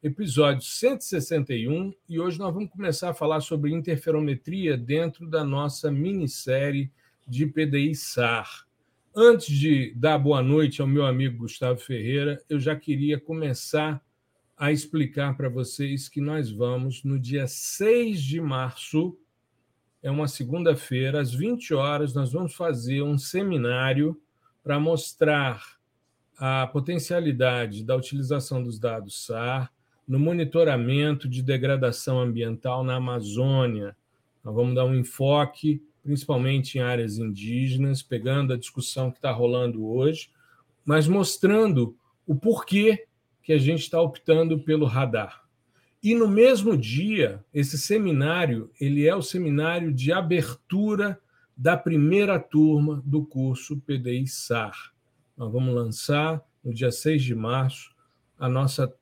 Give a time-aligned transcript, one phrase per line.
[0.00, 6.90] episódio 161, e hoje nós vamos começar a falar sobre interferometria dentro da nossa minissérie
[7.26, 8.64] de PDI SAR.
[9.14, 14.00] Antes de dar boa noite ao meu amigo Gustavo Ferreira, eu já queria começar
[14.56, 19.18] a explicar para vocês que nós vamos, no dia 6 de março,
[20.00, 24.20] é uma segunda-feira, às 20 horas, nós vamos fazer um seminário
[24.62, 25.60] para mostrar
[26.36, 29.72] a potencialidade da utilização dos dados SAR,
[30.08, 33.94] no monitoramento de degradação ambiental na Amazônia.
[34.42, 39.86] Nós vamos dar um enfoque, principalmente em áreas indígenas, pegando a discussão que está rolando
[39.86, 40.30] hoje,
[40.82, 41.94] mas mostrando
[42.26, 43.06] o porquê
[43.42, 45.42] que a gente está optando pelo radar.
[46.02, 51.20] E no mesmo dia, esse seminário, ele é o seminário de abertura
[51.54, 54.94] da primeira turma do curso PDI SAR.
[55.36, 57.90] Nós vamos lançar no dia 6 de março
[58.38, 58.94] a nossa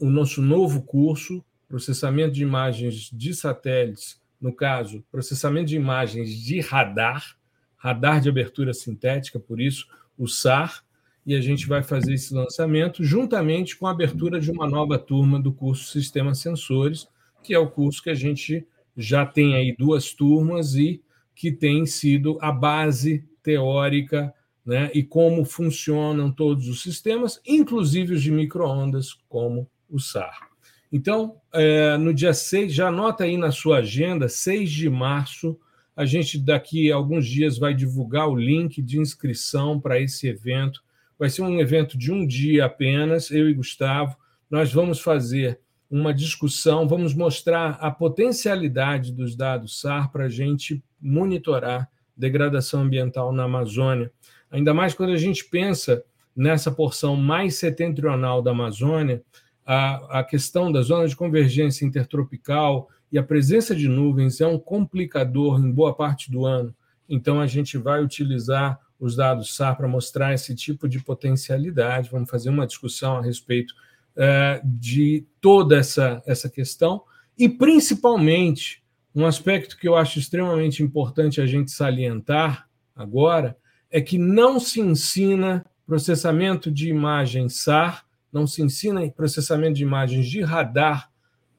[0.00, 6.60] o nosso novo curso, processamento de imagens de satélites, no caso, processamento de imagens de
[6.60, 7.36] radar,
[7.76, 10.84] radar de abertura sintética, por isso o SAR,
[11.24, 15.40] e a gente vai fazer esse lançamento juntamente com a abertura de uma nova turma
[15.40, 17.08] do curso Sistemas Sensores,
[17.42, 18.66] que é o curso que a gente
[18.96, 21.02] já tem aí duas turmas e
[21.34, 24.32] que tem sido a base teórica
[24.64, 30.48] né, e como funcionam todos os sistemas, inclusive os de microondas, como o SAR.
[30.92, 35.58] Então, é, no dia 6, já anota aí na sua agenda, 6 de março,
[35.96, 40.82] a gente daqui a alguns dias vai divulgar o link de inscrição para esse evento.
[41.18, 44.16] Vai ser um evento de um dia apenas, eu e Gustavo.
[44.50, 50.82] Nós vamos fazer uma discussão, vamos mostrar a potencialidade dos dados SAR para a gente
[51.00, 54.10] monitorar degradação ambiental na Amazônia.
[54.52, 56.04] Ainda mais quando a gente pensa
[56.36, 59.22] nessa porção mais setentrional da Amazônia,
[59.64, 64.58] a, a questão da zona de convergência intertropical e a presença de nuvens é um
[64.58, 66.74] complicador em boa parte do ano.
[67.08, 72.10] Então, a gente vai utilizar os dados SAR para mostrar esse tipo de potencialidade.
[72.10, 73.74] Vamos fazer uma discussão a respeito
[74.16, 77.02] é, de toda essa, essa questão
[77.38, 78.82] e, principalmente,
[79.14, 83.56] um aspecto que eu acho extremamente importante a gente salientar agora
[83.92, 90.26] é que não se ensina processamento de imagem SAR, não se ensina processamento de imagens
[90.26, 91.10] de radar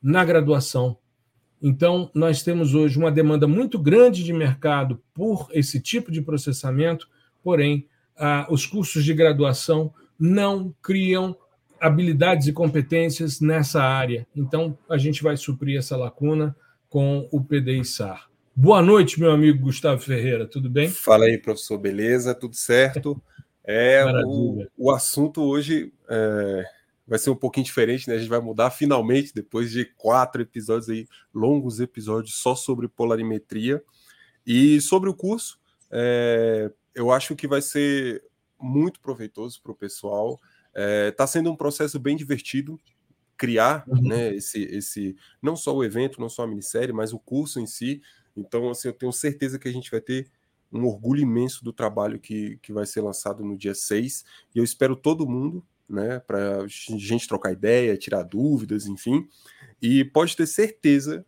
[0.01, 0.97] na graduação.
[1.61, 7.07] Então, nós temos hoje uma demanda muito grande de mercado por esse tipo de processamento,
[7.44, 11.38] porém, ah, os cursos de graduação não criam
[11.79, 14.27] habilidades e competências nessa área.
[14.35, 16.55] Então, a gente vai suprir essa lacuna
[16.89, 18.32] com o PDI SAR.
[18.56, 20.88] Boa noite, meu amigo Gustavo Ferreira, tudo bem?
[20.88, 22.36] Fala aí, professor, beleza?
[22.36, 23.22] Tudo certo?
[23.66, 26.66] É, o, o, assunto hoje é,
[27.08, 28.16] vai ser um pouquinho diferente, né?
[28.16, 33.81] A gente vai mudar finalmente, depois de quatro episódios aí, longos episódios só sobre polarimetria.
[34.46, 35.58] E sobre o curso,
[35.90, 38.22] é, eu acho que vai ser
[38.59, 40.42] muito proveitoso para o pessoal.
[40.75, 42.78] Está é, tá sendo um processo bem divertido
[43.38, 44.02] criar uhum.
[44.02, 47.66] né, esse, esse não só o evento, não só a minissérie, mas o curso em
[47.66, 48.02] si.
[48.35, 50.29] Então, assim, eu tenho certeza que a gente vai ter
[50.71, 54.25] um orgulho imenso do trabalho que, que vai ser lançado no dia 6.
[54.55, 59.27] E eu espero todo mundo, né, para gente trocar ideia, tirar dúvidas, enfim.
[59.81, 61.25] E pode ter certeza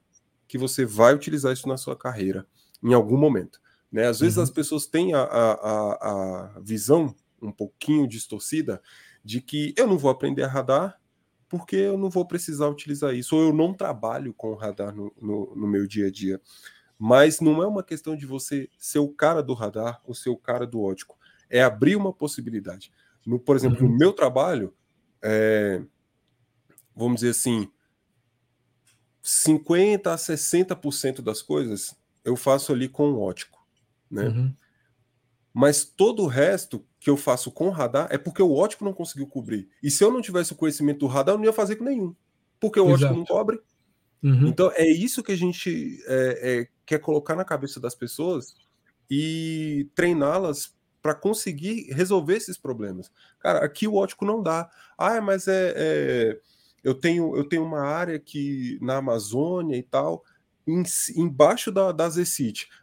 [0.47, 2.47] que você vai utilizar isso na sua carreira
[2.83, 3.59] em algum momento.
[3.91, 4.07] Né?
[4.07, 4.43] Às vezes uhum.
[4.43, 8.81] as pessoas têm a, a, a visão um pouquinho distorcida
[9.23, 10.99] de que eu não vou aprender a radar
[11.47, 15.55] porque eu não vou precisar utilizar isso, ou eu não trabalho com radar no, no,
[15.55, 16.41] no meu dia a dia.
[16.97, 20.38] Mas não é uma questão de você ser o cara do radar ou ser o
[20.38, 21.18] cara do ótico.
[21.50, 22.92] É abrir uma possibilidade.
[23.26, 23.92] No, por exemplo, uhum.
[23.92, 24.74] no meu trabalho,
[25.22, 25.82] é,
[26.96, 27.70] vamos dizer assim,
[29.24, 33.64] 50% a 60% das coisas eu faço ali com o ótico.
[34.09, 34.28] Né?
[34.28, 34.53] Uhum.
[35.53, 39.28] Mas todo o resto que eu faço com radar é porque o ótico não conseguiu
[39.28, 39.70] cobrir.
[39.82, 42.14] E se eu não tivesse o conhecimento do radar, eu não ia fazer com nenhum.
[42.59, 43.06] Porque o Exato.
[43.06, 43.62] ótico não cobre.
[44.25, 44.47] Uhum.
[44.47, 48.55] Então é isso que a gente é, é, quer colocar na cabeça das pessoas
[49.07, 53.11] e treiná-las para conseguir resolver esses problemas.
[53.39, 54.67] Cara, aqui o ótico não dá.
[54.97, 56.39] Ah, mas é, é,
[56.83, 60.23] eu tenho eu tenho uma área que na Amazônia e tal.
[60.66, 60.81] em,
[61.16, 62.09] embaixo da, da.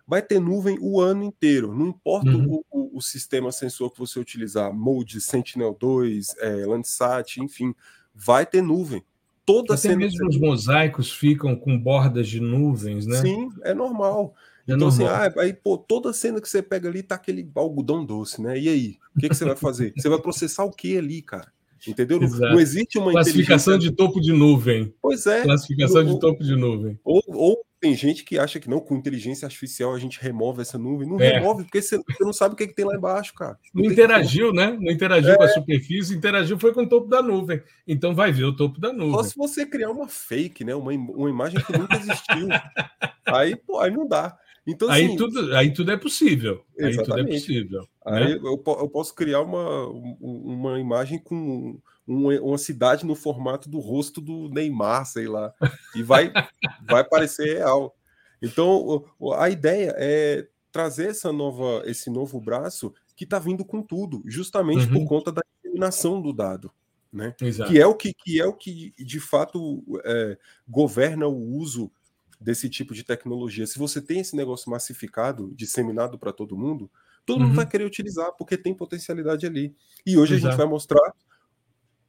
[0.06, 2.62] Vai ter nuvem o ano inteiro, não importa uhum.
[2.70, 7.74] o, o, sistema sensor que você utilizar, Mode, Sentinel-2, é, Landsat, enfim,
[8.14, 9.04] vai ter nuvem.
[9.44, 13.20] Toda Até mesmo os mosaicos ficam com bordas de nuvens, né?
[13.20, 14.34] Sim, é normal.
[14.68, 15.22] É então, assim, normal.
[15.22, 18.58] assim, ah, aí, pô, toda cena que você pega ali tá aquele algodão doce, né?
[18.58, 18.98] E aí?
[19.16, 19.92] O que, que você vai fazer?
[19.96, 21.52] você vai processar o que ali, cara?
[21.86, 22.20] Entendeu?
[22.20, 24.94] Não, existe uma classificação de topo de nuvem.
[25.02, 25.42] Pois é.
[25.42, 26.98] Classificação ou, de topo de nuvem.
[27.02, 30.78] Ou, ou, tem gente que acha que não, com inteligência artificial a gente remove essa
[30.78, 31.08] nuvem.
[31.08, 31.40] Não é.
[31.40, 33.58] remove, porque você, você, não sabe o que, é que, tem lá embaixo, cara.
[33.74, 34.78] Não, não interagiu, né?
[34.80, 35.36] Não interagiu é.
[35.36, 37.60] com a superfície, interagiu foi com o topo da nuvem.
[37.84, 39.14] Então vai ver o topo da nuvem.
[39.14, 40.76] Só se você criar uma fake, né?
[40.76, 42.46] Uma, uma imagem que nunca existiu.
[43.26, 44.38] aí, pô, aí não dá.
[44.64, 46.64] Então, aí, assim, tudo, aí tudo é possível.
[46.78, 47.00] Exatamente.
[47.00, 47.88] Aí tudo é possível.
[48.06, 48.36] Aí né?
[48.36, 49.88] eu, eu, posso criar uma,
[50.20, 55.54] uma imagem com uma cidade no formato do rosto do Neymar, sei lá,
[55.94, 56.32] e vai,
[56.88, 57.96] vai parecer real.
[58.40, 59.04] Então,
[59.36, 64.86] a ideia é trazer essa nova, esse novo braço que está vindo com tudo, justamente
[64.86, 64.94] uhum.
[64.94, 66.72] por conta da eliminação do dado.
[67.12, 67.34] Né?
[67.68, 71.92] Que é o que, que é o que de fato é, governa o uso
[72.40, 73.66] desse tipo de tecnologia.
[73.66, 76.90] Se você tem esse negócio massificado, disseminado para todo mundo,
[77.24, 77.48] todo uhum.
[77.48, 79.76] mundo vai querer utilizar porque tem potencialidade ali.
[80.06, 80.48] E hoje Exato.
[80.48, 81.12] a gente vai mostrar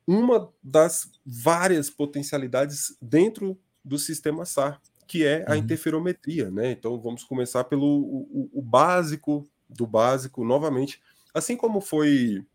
[0.08, 5.58] uma das várias potencialidades dentro do sistema SAR, que é a uhum.
[5.58, 6.72] interferometria, né?
[6.72, 11.02] Então vamos começar pelo o, o, básico do básico, novamente,
[11.34, 12.46] assim como foi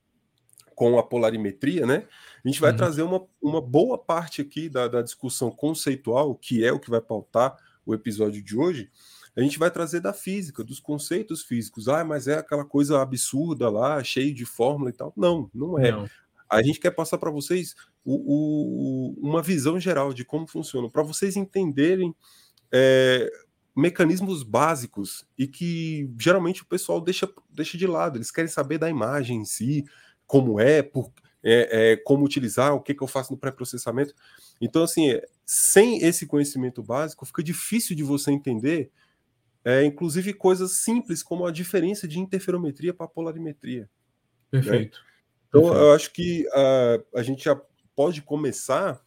[0.74, 2.06] com a polarimetria, né?
[2.44, 2.76] A gente vai uhum.
[2.76, 7.00] trazer uma, uma boa parte aqui da, da discussão conceitual, que é o que vai
[7.00, 8.90] pautar o episódio de hoje,
[9.38, 11.88] a gente vai trazer da física, dos conceitos físicos.
[11.88, 15.12] Ah, mas é aquela coisa absurda lá, cheio de fórmula e tal.
[15.16, 15.92] Não, não é.
[15.92, 16.10] Não.
[16.48, 17.74] A gente quer passar para vocês
[18.04, 22.14] o, o, uma visão geral de como funciona, para vocês entenderem
[22.72, 23.30] é,
[23.76, 28.18] mecanismos básicos e que geralmente o pessoal deixa, deixa de lado.
[28.18, 29.84] Eles querem saber da imagem em si,
[30.26, 31.12] como é, por,
[31.42, 34.14] é, é como utilizar, o que, que eu faço no pré-processamento.
[34.60, 38.90] Então, assim, sem esse conhecimento básico, fica difícil de você entender,
[39.64, 43.82] é, inclusive coisas simples como a diferença de interferometria para polarimetria.
[43.82, 44.60] Né?
[44.60, 44.98] Perfeito.
[44.98, 45.17] Né?
[45.48, 47.60] Então, eu acho que uh, a gente já
[47.96, 49.00] pode começar.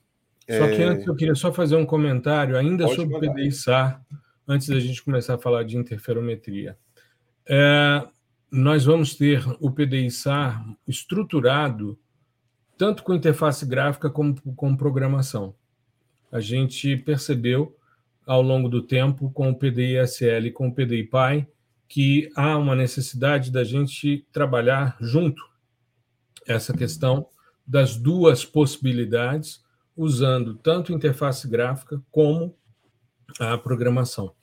[0.49, 0.83] Só que é...
[0.83, 4.03] antes eu queria só fazer um comentário ainda pode sobre o PDI-SAR,
[4.47, 6.77] antes da gente começar a falar de interferometria.
[7.47, 8.05] É,
[8.51, 11.97] nós vamos ter o PDI-SAR estruturado
[12.77, 15.53] tanto com interface gráfica como com programação.
[16.31, 17.77] A gente percebeu
[18.25, 21.47] ao longo do tempo com o PDI-SL e com o PDI-PY
[21.87, 25.50] que há uma necessidade da gente trabalhar junto
[26.51, 27.27] essa questão
[27.65, 29.63] das duas possibilidades,
[29.95, 32.55] usando tanto interface gráfica como
[33.39, 34.33] a programação.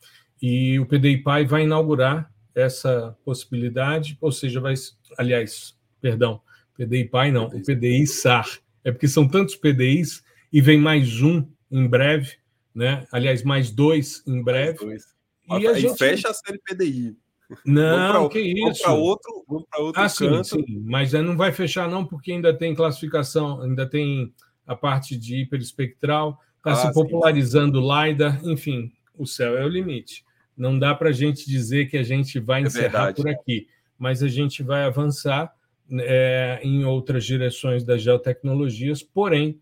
[0.40, 4.74] E o PDI-PY vai inaugurar essa possibilidade, ou seja, vai,
[5.16, 6.40] aliás, perdão,
[6.76, 8.60] PDI-PY não, o PDI-SAR.
[8.84, 10.22] É porque são tantos PDIs
[10.52, 12.36] e vem mais um em breve,
[12.74, 13.06] né?
[13.12, 14.78] Aliás, mais dois em breve.
[14.78, 15.04] Dois.
[15.50, 17.16] E a gente fecha a série PDI.
[17.64, 18.60] Não, que isso.
[18.62, 22.52] Vamos para outro, vamos outro ah, sim, sim, mas não vai fechar não, porque ainda
[22.52, 24.32] tem classificação, ainda tem
[24.66, 29.68] a parte de hiperespectral, está ah, se popularizando o LiDAR, enfim, o céu é o
[29.68, 30.24] limite.
[30.56, 33.66] Não dá para a gente dizer que a gente vai é encerrar por aqui,
[33.98, 35.52] mas a gente vai avançar
[35.90, 39.58] é, em outras direções das geotecnologias, porém,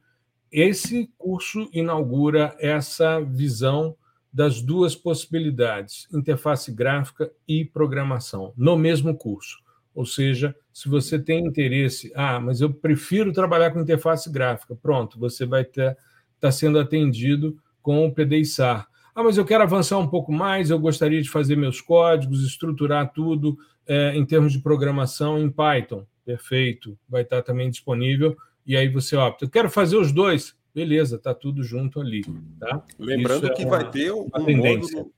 [0.50, 3.96] esse curso inaugura essa visão
[4.36, 9.56] das duas possibilidades, interface gráfica e programação, no mesmo curso.
[9.94, 15.18] Ou seja, se você tem interesse, ah, mas eu prefiro trabalhar com interface gráfica, pronto,
[15.18, 15.96] você vai estar
[16.38, 18.86] tá sendo atendido com o PDI-SAR.
[19.14, 23.10] Ah, mas eu quero avançar um pouco mais, eu gostaria de fazer meus códigos, estruturar
[23.14, 26.04] tudo é, em termos de programação em Python.
[26.26, 28.36] Perfeito, vai estar também disponível.
[28.66, 30.54] E aí você opta, eu quero fazer os dois.
[30.76, 32.22] Beleza, tá tudo junto ali.
[32.60, 32.84] Tá?
[32.98, 35.10] Lembrando Isso que é vai ter um módulo.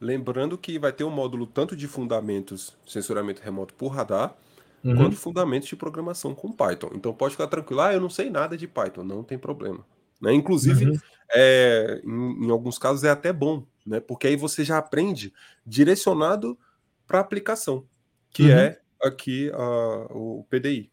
[0.00, 4.36] Lembrando que vai ter um módulo tanto de fundamentos, sensoramento remoto por radar,
[4.84, 4.94] uhum.
[4.94, 6.92] quanto fundamentos de programação com Python.
[6.94, 9.84] Então pode ficar tranquilo, ah, eu não sei nada de Python, não tem problema.
[10.22, 10.32] Né?
[10.32, 10.98] Inclusive, uhum.
[11.32, 13.98] é, em, em, alguns casos é até bom, né?
[13.98, 15.34] porque aí você já aprende
[15.66, 16.56] direcionado
[17.04, 17.84] para a aplicação,
[18.32, 18.50] que uhum.
[18.50, 20.88] é aqui uh, o PDI.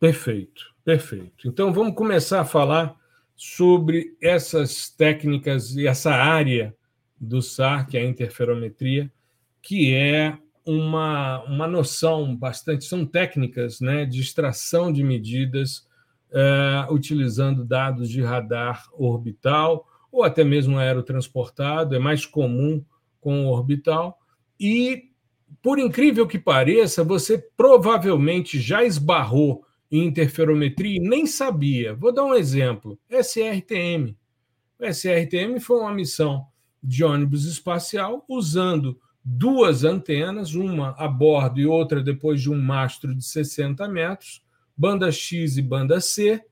[0.00, 1.46] Perfeito, perfeito.
[1.46, 3.01] Então vamos começar a falar
[3.36, 6.74] sobre essas técnicas e essa área
[7.18, 9.10] do SAR, que é a interferometria,
[9.60, 10.36] que é
[10.66, 12.84] uma, uma noção bastante.
[12.84, 15.86] São técnicas né, de extração de medidas
[16.30, 22.84] uh, utilizando dados de radar orbital ou até mesmo aerotransportado, é mais comum
[23.20, 24.18] com o orbital.
[24.60, 25.10] E,
[25.62, 31.94] por incrível que pareça, você provavelmente já esbarrou em interferometria e nem sabia.
[31.94, 34.16] Vou dar um exemplo: SRTM.
[34.80, 36.46] O SRTM foi uma missão
[36.82, 43.14] de ônibus espacial usando duas antenas, uma a bordo e outra depois de um mastro
[43.14, 44.42] de 60 metros,
[44.76, 46.42] banda X e banda C,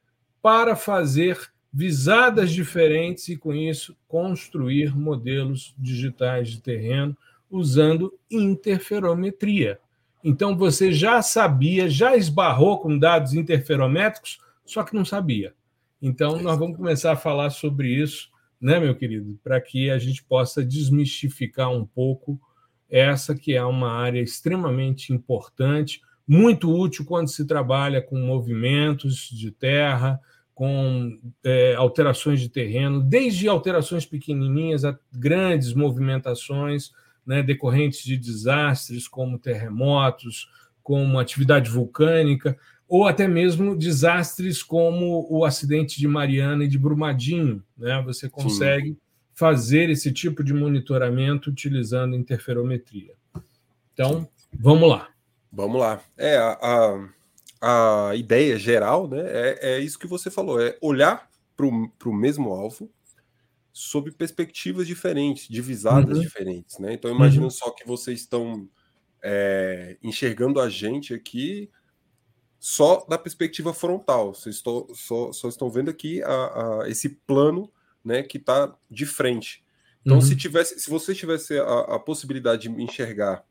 [0.40, 7.16] para fazer visadas diferentes e, com isso, construir modelos digitais de terreno
[7.50, 9.80] usando interferometria.
[10.22, 15.54] Então, você já sabia, já esbarrou com dados interferométricos, só que não sabia.
[16.00, 20.22] Então, nós vamos começar a falar sobre isso, né, meu querido, para que a gente
[20.22, 22.40] possa desmistificar um pouco
[22.88, 29.50] essa que é uma área extremamente importante, muito útil quando se trabalha com movimentos de
[29.50, 30.20] terra,
[30.54, 36.90] com é, alterações de terreno, desde alterações pequenininhas a grandes movimentações
[37.30, 40.48] né, decorrentes de desastres como terremotos,
[40.82, 42.58] como atividade vulcânica,
[42.88, 47.62] ou até mesmo desastres como o acidente de Mariana e de Brumadinho.
[47.78, 48.02] Né?
[48.04, 48.96] Você consegue Sim
[49.40, 53.14] fazer esse tipo de monitoramento utilizando interferometria.
[53.94, 55.08] Então, vamos lá.
[55.50, 55.98] Vamos lá.
[56.18, 56.58] É, a,
[57.58, 62.14] a, a ideia geral né, é, é isso que você falou: é olhar para o
[62.14, 62.90] mesmo alvo
[63.80, 66.22] sob perspectivas diferentes, divisadas uhum.
[66.22, 66.78] diferentes.
[66.78, 66.92] Né?
[66.92, 67.50] Então, imagina uhum.
[67.50, 68.68] só que vocês estão
[69.22, 71.70] é, enxergando a gente aqui
[72.58, 74.34] só da perspectiva frontal.
[74.34, 76.28] Vocês estão, só, só estão vendo aqui a,
[76.82, 77.72] a, esse plano
[78.04, 79.64] né, que está de frente.
[80.02, 80.22] Então, uhum.
[80.22, 83.44] se tivesse, se você tivesse a, a, possibilidade de enxergar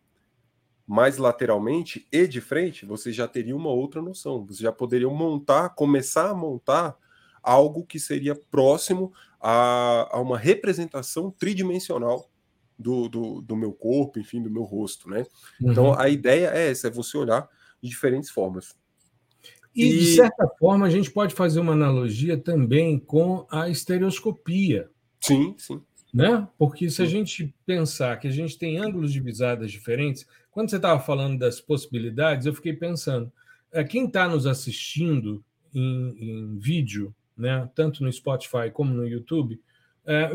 [0.86, 4.45] mais lateralmente e de frente, você já teria uma outra noção.
[4.45, 6.95] Você já poderia montar, começar a montar
[7.41, 12.29] algo que seria próximo a, a uma representação tridimensional
[12.77, 15.25] do, do, do, meu corpo, enfim, do meu rosto, né?
[15.62, 15.72] Uhum.
[15.72, 17.48] Então, a ideia é essa, é você olhar
[17.81, 18.75] de diferentes formas.
[19.75, 24.89] E, e, de certa forma, a gente pode fazer uma analogia também com a estereoscopia.
[25.22, 25.81] Sim, sim.
[26.13, 26.48] Né?
[26.58, 30.77] Porque se a gente pensar que a gente tem ângulos de visadas diferentes, quando você
[30.77, 33.31] estava falando das possibilidades, eu fiquei pensando,
[33.72, 35.43] é, quem está nos assistindo
[35.74, 39.60] em, em, vídeo, né, tanto no Spotify como no YouTube,
[40.05, 40.29] é,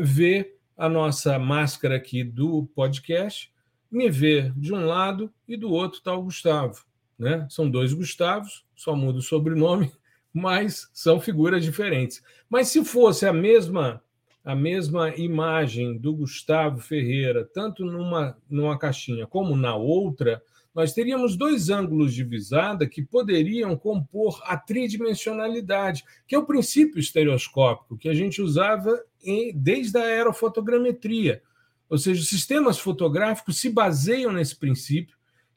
[0.75, 3.53] a nossa máscara aqui do podcast,
[3.89, 6.83] me vê de um lado e do outro está o Gustavo.
[7.17, 7.47] Né?
[7.49, 9.91] São dois Gustavos, só muda o sobrenome,
[10.33, 12.21] mas são figuras diferentes.
[12.49, 14.01] Mas se fosse a mesma
[14.43, 20.39] a mesma imagem do Gustavo Ferreira, tanto numa, numa caixinha como na outra,
[20.75, 26.99] nós teríamos dois ângulos de visada que poderiam compor a tridimensionalidade, que é o princípio
[26.99, 31.41] estereoscópico que a gente usava em, desde a aerofotogrametria.
[31.89, 35.15] Ou seja, os sistemas fotográficos se baseiam nesse princípio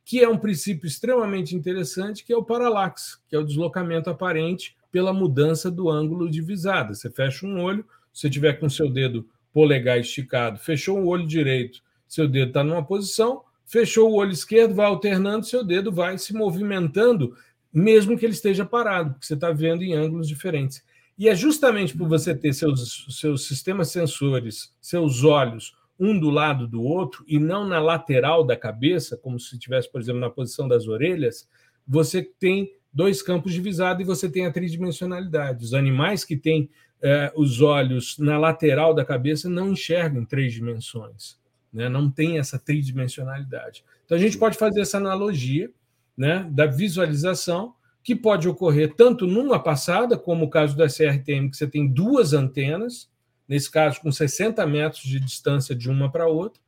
[0.09, 4.75] que é um princípio extremamente interessante, que é o paralaxe, que é o deslocamento aparente
[4.91, 6.95] pela mudança do ângulo de visada.
[6.95, 11.83] Você fecha um olho, se tiver com seu dedo polegar esticado, fechou o olho direito,
[12.07, 16.35] seu dedo está numa posição, fechou o olho esquerdo, vai alternando, seu dedo vai se
[16.35, 17.37] movimentando,
[17.73, 20.83] mesmo que ele esteja parado, porque você está vendo em ângulos diferentes.
[21.17, 26.69] E é justamente por você ter seus, seus sistemas sensores, seus olhos um do lado
[26.69, 30.69] do outro e não na lateral da cabeça, como se tivesse, por exemplo, na posição
[30.69, 31.49] das orelhas,
[31.87, 35.65] você tem dois campos de visada e você tem a tridimensionalidade.
[35.65, 36.71] Os animais que têm
[37.03, 41.38] eh, os olhos na lateral da cabeça não enxergam em três dimensões,
[41.73, 41.89] né?
[41.89, 43.85] não tem essa tridimensionalidade.
[44.05, 45.71] Então a gente pode fazer essa analogia
[46.17, 51.57] né, da visualização que pode ocorrer tanto numa passada, como o caso da CRTM, que
[51.57, 53.11] você tem duas antenas,
[53.47, 56.61] nesse caso com 60 metros de distância de uma para outra,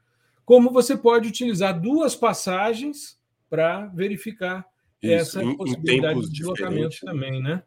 [0.44, 4.66] como você pode utilizar duas passagens para verificar
[5.02, 7.12] Isso, essa em, possibilidade em de deslocamento né?
[7.12, 7.62] também, né?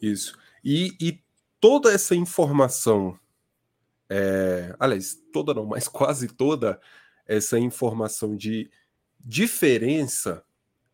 [0.00, 0.36] Isso.
[0.64, 1.20] E, e
[1.60, 3.18] toda essa informação,
[4.14, 6.78] é, aliás, toda não, mas quase toda
[7.26, 8.70] essa informação de
[9.18, 10.44] diferença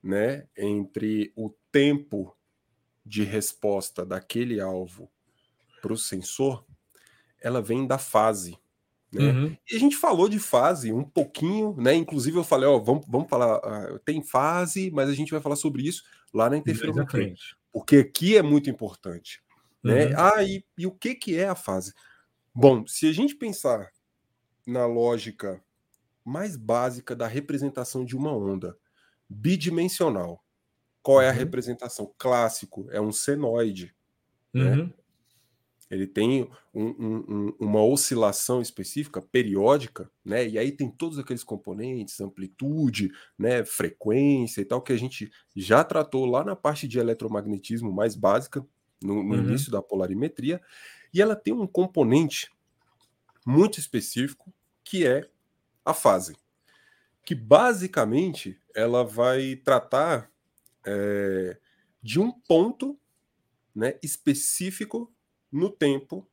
[0.01, 2.37] né, entre o tempo
[3.05, 5.11] de resposta daquele alvo
[5.83, 6.65] para o sensor
[7.41, 8.57] ela vem da fase.
[9.13, 9.31] Né?
[9.31, 9.57] Uhum.
[9.69, 11.95] E a gente falou de fase um pouquinho, né?
[11.95, 15.57] Inclusive eu falei, ó, vamos, vamos falar, uh, tem fase, mas a gente vai falar
[15.57, 17.57] sobre isso lá na interferência.
[17.73, 19.43] Porque aqui é muito importante.
[19.83, 20.07] Né?
[20.07, 20.13] Uhum.
[20.17, 21.95] Ah, e, e o que, que é a fase?
[22.61, 23.89] Bom, se a gente pensar
[24.67, 25.63] na lógica
[26.25, 28.77] mais básica da representação de uma onda
[29.29, 30.45] bidimensional,
[31.01, 31.39] qual é a uhum.
[31.39, 32.13] representação?
[32.19, 33.95] Clássico, é um senoide.
[34.53, 34.73] Né?
[34.73, 34.93] Uhum.
[35.89, 40.49] ele tem um, um, uma oscilação específica, periódica, né?
[40.49, 45.85] E aí tem todos aqueles componentes, amplitude, né, frequência e tal, que a gente já
[45.85, 48.67] tratou lá na parte de eletromagnetismo mais básica,
[49.03, 49.41] no, no uhum.
[49.41, 50.61] início da polarimetria,
[51.13, 52.51] e ela tem um componente
[53.47, 54.53] muito específico
[54.85, 55.29] que é
[55.85, 56.37] a fase,
[57.25, 60.31] que basicamente ela vai tratar
[60.87, 61.59] é,
[62.03, 62.99] de um ponto
[63.75, 65.13] né, específico
[65.51, 66.29] no tempo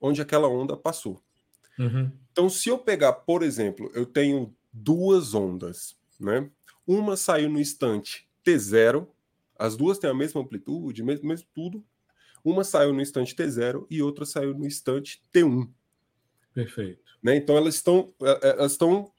[0.00, 1.22] onde aquela onda passou.
[1.78, 2.10] Uhum.
[2.30, 6.50] Então, se eu pegar, por exemplo, eu tenho duas ondas, né?
[6.86, 9.06] Uma saiu no instante T0,
[9.66, 11.84] as duas têm a mesma amplitude, mesmo, mesmo tudo.
[12.44, 15.70] Uma saiu no instante T0 e outra saiu no instante T1.
[16.52, 17.02] Perfeito.
[17.22, 17.36] Né?
[17.36, 19.12] Então elas estão é, é, elas estão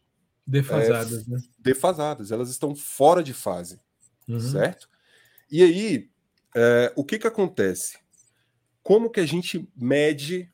[0.45, 1.41] defasadas, é, né?
[1.57, 3.79] Defasadas, elas estão fora de fase,
[4.27, 4.39] uhum.
[4.39, 4.89] certo?
[5.49, 6.09] E aí,
[6.55, 8.03] é, o que que acontece?
[8.83, 10.51] como que a gente mede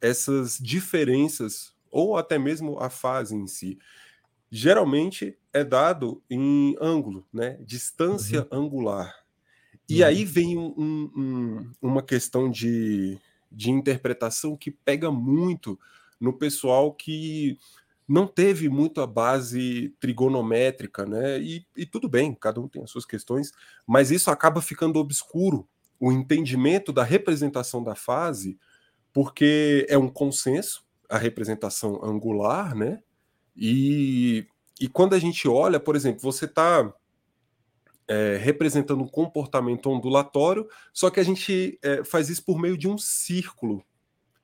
[0.00, 3.78] essas diferenças ou até mesmo a fase em si?
[4.50, 7.56] Geralmente é dado em ângulo, né?
[7.64, 8.64] Distância uhum.
[8.64, 9.14] angular.
[9.88, 10.08] E uhum.
[10.08, 10.74] aí vem um,
[11.16, 13.16] um, uma questão de,
[13.50, 15.78] de interpretação que pega muito
[16.20, 17.56] no pessoal que
[18.06, 21.40] não teve muito a base trigonométrica, né?
[21.40, 23.52] E, e, tudo bem, cada um tem as suas questões,
[23.86, 25.66] mas isso acaba ficando obscuro
[26.00, 28.58] o entendimento da representação da fase,
[29.12, 33.00] porque é um consenso, a representação angular, né?
[33.56, 34.46] E,
[34.80, 36.92] e quando a gente olha, por exemplo, você está
[38.08, 42.88] é, representando um comportamento ondulatório, só que a gente é, faz isso por meio de
[42.88, 43.84] um círculo.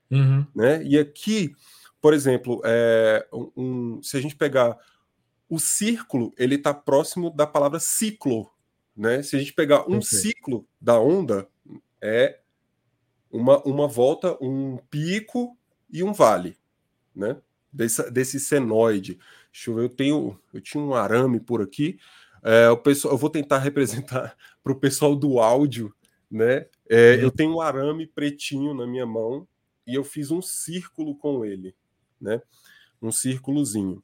[0.09, 0.45] Uhum.
[0.55, 0.83] Né?
[0.83, 1.53] E aqui,
[2.01, 4.77] por exemplo, é, um, se a gente pegar
[5.47, 8.49] o círculo, ele está próximo da palavra ciclo,
[8.95, 9.21] né?
[9.21, 10.01] Se a gente pegar um okay.
[10.01, 11.45] ciclo da onda,
[12.01, 12.39] é
[13.29, 15.57] uma, uma volta, um pico
[15.91, 16.57] e um vale,
[17.13, 17.37] né?
[17.71, 19.19] Desse, desse senoide.
[19.51, 21.99] Deixa eu ver, eu tenho, eu tinha um arame por aqui.
[22.43, 25.93] É, o pessoal, eu vou tentar representar para o pessoal do áudio,
[26.29, 26.67] né?
[26.89, 27.21] É, uhum.
[27.21, 29.47] Eu tenho um arame pretinho na minha mão
[29.85, 31.75] e eu fiz um círculo com ele,
[32.19, 32.41] né?
[33.01, 34.03] Um círculozinho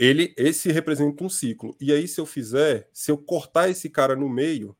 [0.00, 1.76] ele esse representa um ciclo.
[1.78, 4.74] E aí, se eu fizer, se eu cortar esse cara no meio,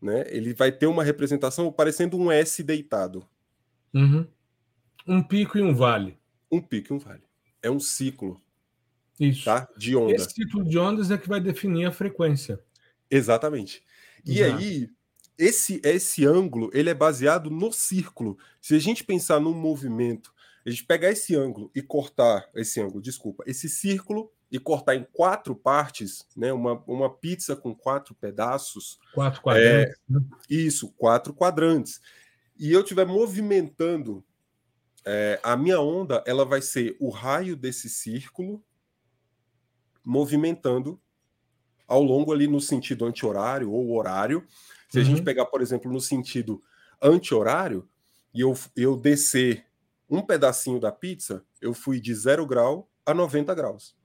[0.00, 3.28] né, ele vai ter uma representação parecendo um S deitado.
[3.92, 4.24] Uhum.
[5.04, 6.16] Um pico e um vale.
[6.48, 7.22] Um pico e um vale.
[7.62, 8.40] É um ciclo.
[9.18, 9.44] Isso.
[9.44, 9.68] Tá?
[9.76, 10.14] De onda.
[10.14, 12.60] Esse ciclo de ondas é que vai definir a frequência.
[13.10, 13.82] Exatamente.
[14.24, 14.90] E aí,
[15.36, 18.36] esse, esse ângulo ele é baseado no círculo.
[18.60, 20.32] Se a gente pensar num movimento
[20.68, 25.06] a gente pegar esse ângulo e cortar esse ângulo, desculpa, esse círculo e cortar em
[25.12, 26.52] quatro partes, né?
[26.52, 28.98] Uma, uma pizza com quatro pedaços.
[29.14, 29.94] Quatro quadrantes.
[29.94, 30.20] É, né?
[30.48, 32.00] Isso, quatro quadrantes.
[32.58, 34.24] E eu estiver movimentando
[35.10, 38.62] é, a minha onda, ela vai ser o raio desse círculo
[40.04, 41.00] movimentando
[41.86, 44.46] ao longo ali no sentido anti-horário ou horário.
[44.90, 45.02] Se uhum.
[45.02, 45.24] a gente uhum.
[45.24, 46.62] pegar, por exemplo, no sentido
[47.00, 47.88] anti-horário,
[48.34, 49.64] e eu, eu descer
[50.10, 53.96] um pedacinho da pizza, eu fui de 0 grau a 90 graus.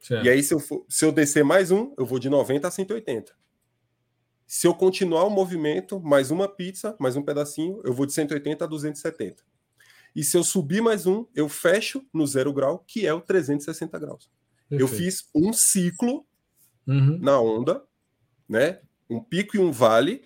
[0.00, 0.26] Certo.
[0.26, 2.70] E aí, se eu, for, se eu descer mais um, eu vou de 90 a
[2.70, 3.34] 180.
[4.46, 8.66] Se eu continuar o movimento, mais uma pizza, mais um pedacinho, eu vou de 180
[8.66, 9.48] a 270.
[10.14, 13.98] E se eu subir mais um, eu fecho no zero grau, que é o 360
[13.98, 14.30] graus.
[14.68, 14.80] Perfeito.
[14.80, 16.26] Eu fiz um ciclo
[16.86, 17.18] uhum.
[17.18, 17.82] na onda,
[18.48, 18.80] né?
[19.08, 20.24] Um pico e um vale.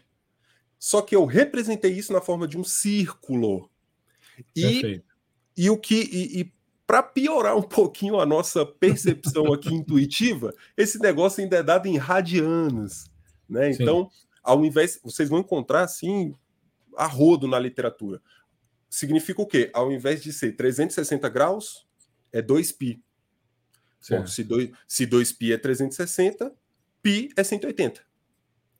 [0.79, 3.71] Só que eu representei isso na forma de um círculo.
[4.57, 5.03] E,
[5.57, 5.95] e o que.
[5.95, 6.53] E, e
[6.87, 11.97] para piorar um pouquinho a nossa percepção aqui intuitiva, esse negócio ainda é dado em
[11.97, 13.11] radianos.
[13.49, 13.71] Né?
[13.71, 14.11] Então,
[14.42, 14.99] ao invés.
[15.03, 16.35] Vocês vão encontrar assim
[16.97, 18.21] a rodo na literatura
[18.91, 19.69] Significa o quê?
[19.73, 21.88] Ao invés de ser 360 graus,
[22.32, 22.99] é 2π.
[24.10, 26.53] Bom, se 2, se 2π é 360,
[27.01, 28.01] π é 180.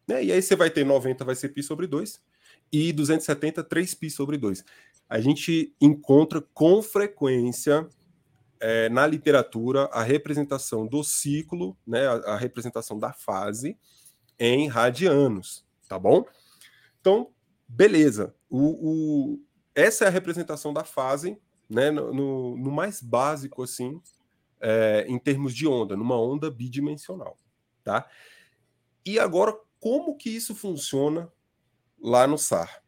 [0.08, 0.26] Né?
[0.26, 2.22] E aí você vai ter 90 vai ser π sobre 2
[2.72, 4.64] e 270 3π sobre 2
[5.10, 7.88] a gente encontra com frequência
[8.60, 13.78] é, na literatura a representação do ciclo, né, a, a, representação da fase
[14.38, 16.26] em radianos, tá bom?
[17.00, 17.32] Então,
[17.68, 18.36] beleza.
[18.50, 19.40] O, o
[19.75, 24.01] essa é a representação da fase, né, no, no mais básico assim,
[24.61, 27.37] é, em termos de onda, numa onda bidimensional,
[27.83, 28.09] tá?
[29.05, 31.33] E agora, como que isso funciona
[32.01, 32.83] lá no SAR?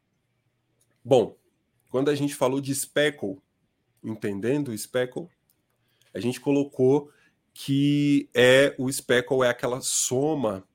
[1.04, 1.36] Bom,
[1.90, 3.38] quando a gente falou de speckle,
[4.02, 5.28] entendendo o speckle,
[6.12, 7.10] a gente colocou
[7.52, 10.66] que é o speckle é aquela soma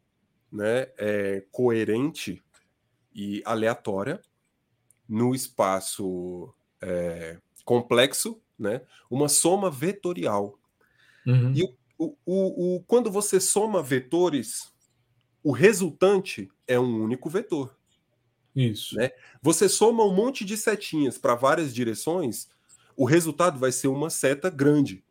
[0.51, 2.41] né, é, coerente
[3.13, 4.21] e aleatória
[5.09, 8.81] no espaço é, complexo, né?
[9.09, 10.57] Uma soma vetorial.
[11.25, 11.53] Uhum.
[11.55, 14.71] E o, o, o, quando você soma vetores,
[15.43, 17.75] o resultante é um único vetor.
[18.55, 18.95] Isso.
[18.95, 19.11] Né?
[19.41, 22.47] Você soma um monte de setinhas para várias direções,
[22.95, 25.03] o resultado vai ser uma seta grande,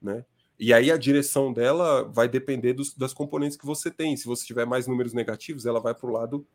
[0.00, 0.24] né?
[0.58, 4.16] E aí a direção dela vai depender dos, das componentes que você tem.
[4.16, 6.46] Se você tiver mais números negativos, ela vai para o lado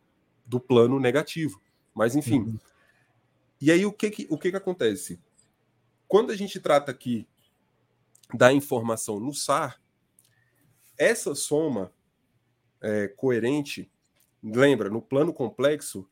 [0.45, 1.59] do plano negativo.
[1.93, 2.39] Mas enfim.
[2.39, 2.57] Uhum.
[3.59, 5.19] E aí o que que, o que que acontece?
[6.07, 7.27] Quando a gente trata aqui
[8.33, 9.81] da informação no SAR,
[10.97, 11.91] essa soma
[12.81, 13.91] é, coerente,
[14.43, 16.07] lembra, no plano complexo,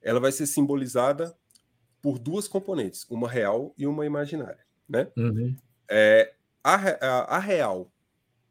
[0.00, 1.36] ela vai ser simbolizada
[2.02, 5.10] por duas componentes, uma real e uma imaginária, né?
[5.16, 5.56] Uhum.
[5.88, 7.90] É, a, a, a, real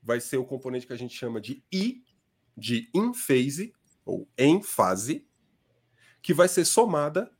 [0.01, 2.03] vai ser o componente que a gente chama de I,
[2.57, 3.73] de in phase,
[4.05, 5.27] ou em fase,
[6.21, 7.31] que vai ser somada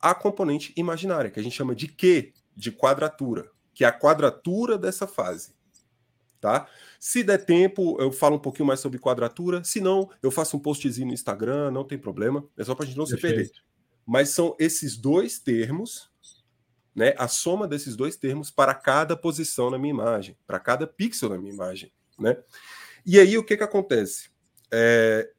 [0.00, 4.76] à componente imaginária, que a gente chama de Q, de quadratura, que é a quadratura
[4.78, 5.56] dessa fase.
[6.40, 6.68] Tá?
[7.00, 9.62] Se der tempo, eu falo um pouquinho mais sobre quadratura.
[9.64, 12.46] Se não, eu faço um postzinho no Instagram, não tem problema.
[12.56, 13.46] É só para a gente não Perfeito.
[13.46, 13.62] se perder.
[14.06, 16.10] Mas são esses dois termos,
[16.94, 17.12] né?
[17.18, 21.38] A soma desses dois termos para cada posição na minha imagem, para cada pixel na
[21.38, 22.36] minha imagem, né?
[23.04, 24.30] E aí o que que acontece?
[24.72, 25.30] É...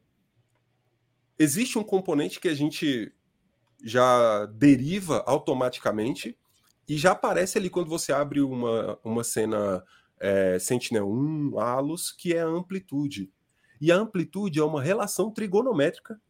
[1.38, 3.12] Existe um componente que a gente
[3.84, 6.36] já deriva automaticamente
[6.88, 9.84] e já aparece ali quando você abre uma, uma cena
[10.18, 13.32] é, Sentinel-1, ALUS, que é a amplitude.
[13.80, 16.20] E a amplitude é uma relação trigonométrica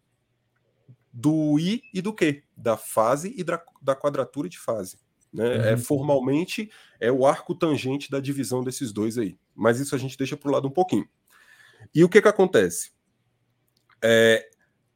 [1.13, 4.99] do I e do Q, da fase e da, da quadratura de fase.
[5.33, 5.45] Né?
[5.45, 5.63] Uhum.
[5.63, 9.39] É, formalmente é o arco tangente da divisão desses dois aí.
[9.55, 11.09] Mas isso a gente deixa para o lado um pouquinho.
[11.95, 12.93] E o que, que acontece?
[14.03, 14.49] É,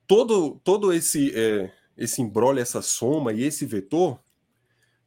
[0.07, 4.21] todo, todo esse, é, esse embrolho, essa soma e esse vetor,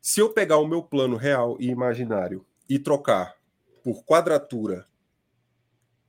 [0.02, 3.36] se eu pegar o meu plano real e imaginário e trocar
[3.84, 4.88] por quadratura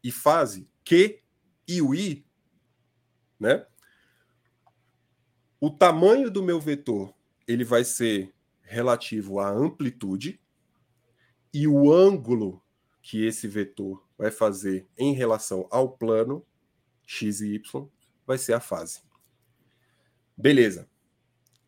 [0.03, 1.21] e fase, Q
[1.67, 2.25] e o I,
[3.39, 3.67] né?
[5.61, 7.13] O tamanho do meu vetor
[7.47, 10.41] ele vai ser relativo à amplitude
[11.53, 12.63] e o ângulo
[13.03, 16.45] que esse vetor vai fazer em relação ao plano
[17.07, 17.89] x e y
[18.27, 19.08] vai ser a fase.
[20.39, 20.89] Beleza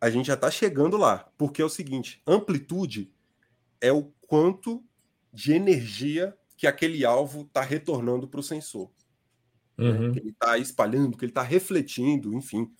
[0.00, 3.12] a gente já está chegando lá, porque é o seguinte: amplitude
[3.80, 4.82] é o quanto
[5.32, 8.90] de energia que aquele alvo está retornando para o sensor.
[9.76, 9.90] Né?
[9.90, 10.12] Uhum.
[10.12, 12.70] Que ele está espalhando, que ele está refletindo, enfim.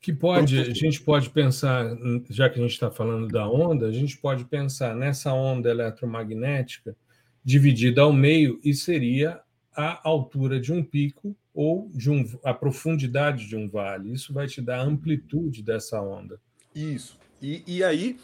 [0.00, 1.96] Que pode, a gente pode pensar,
[2.28, 6.94] já que a gente está falando da onda, a gente pode pensar nessa onda eletromagnética
[7.42, 9.40] dividida ao meio e seria
[9.74, 14.12] a altura de um pico ou de um, a profundidade de um vale.
[14.12, 16.40] Isso vai te dar a amplitude dessa onda.
[16.72, 17.18] Isso.
[17.42, 18.16] E, e aí,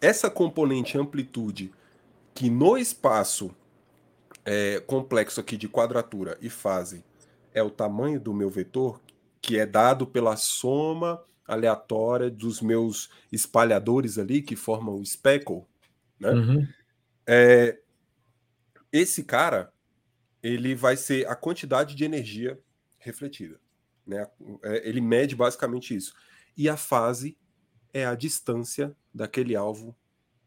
[0.00, 1.70] essa componente amplitude,
[2.34, 3.54] que no espaço
[4.42, 7.04] é, complexo aqui de quadratura e fase
[7.52, 8.98] é o tamanho do meu vetor,
[9.42, 15.66] que é dado pela soma aleatória dos meus espalhadores ali, que formam o speckle,
[16.18, 16.30] né?
[16.30, 16.68] Uhum.
[17.26, 17.78] É,
[18.90, 19.70] esse cara,
[20.42, 22.58] ele vai ser a quantidade de energia
[22.98, 23.60] refletida.
[24.06, 24.26] Né?
[24.62, 26.14] É, ele mede basicamente isso.
[26.56, 27.38] E a fase
[27.92, 29.96] é a distância daquele alvo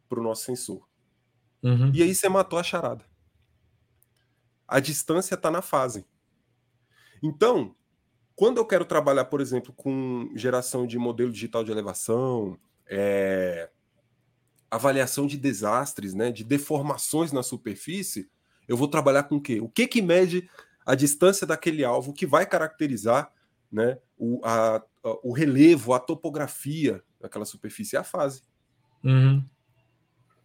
[0.09, 0.87] para o nosso sensor.
[1.63, 1.91] Uhum.
[1.93, 3.05] E aí você matou a charada.
[4.67, 6.05] A distância está na fase.
[7.21, 7.75] Então,
[8.35, 13.69] quando eu quero trabalhar, por exemplo, com geração de modelo digital de elevação, é,
[14.69, 18.31] avaliação de desastres, né, de deformações na superfície,
[18.67, 19.59] eu vou trabalhar com o quê?
[19.59, 20.49] O que que mede
[20.85, 23.31] a distância daquele alvo que vai caracterizar
[23.71, 24.83] né, o, a, a,
[25.23, 28.41] o relevo, a topografia daquela superfície, é a fase.
[29.03, 29.43] Uhum.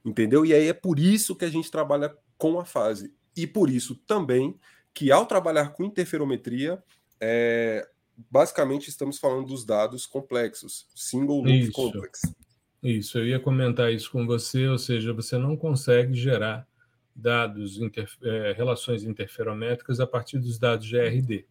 [0.05, 0.47] Entendeu?
[0.47, 3.13] E aí é por isso que a gente trabalha com a fase.
[3.37, 4.59] E por isso também
[4.95, 6.83] que ao trabalhar com interferometria,
[7.21, 7.87] é,
[8.31, 11.73] basicamente estamos falando dos dados complexos, single loop isso.
[11.73, 12.21] complex.
[12.83, 16.67] Isso, eu ia comentar isso com você, ou seja, você não consegue gerar
[17.17, 21.47] dados, inter, é, relações interferométricas a partir dos dados GRD.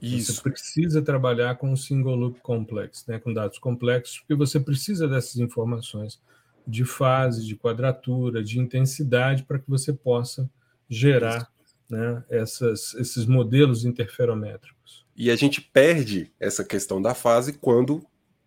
[0.00, 0.34] Isso.
[0.34, 5.08] Você precisa trabalhar com o single loop complex, né, com dados complexos, porque você precisa
[5.08, 6.20] dessas informações
[6.66, 10.50] de fase, de quadratura, de intensidade, para que você possa
[10.88, 11.50] gerar
[11.88, 15.06] né, essas, esses modelos interferométricos.
[15.16, 18.04] E a gente perde essa questão da fase quando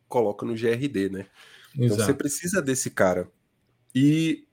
[0.08, 1.26] coloca no GRD, né?
[1.74, 2.04] Então Exato.
[2.04, 3.28] você precisa desse cara.
[3.96, 4.46] E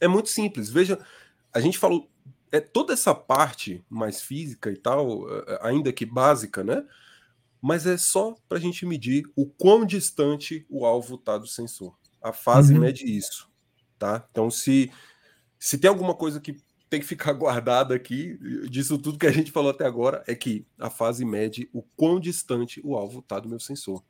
[0.00, 0.68] é muito simples.
[0.68, 0.98] Veja,
[1.52, 2.08] a gente falou
[2.52, 5.24] é toda essa parte mais física e tal,
[5.60, 6.84] ainda que básica, né?
[7.60, 11.94] mas é só para a gente medir o quão distante o alvo está do sensor.
[12.22, 12.80] A fase uhum.
[12.80, 13.48] mede isso,
[13.98, 14.26] tá?
[14.30, 14.90] Então, se,
[15.58, 16.56] se tem alguma coisa que
[16.88, 20.66] tem que ficar guardada aqui, disso tudo que a gente falou até agora, é que
[20.78, 24.02] a fase mede o quão distante o alvo está do meu sensor.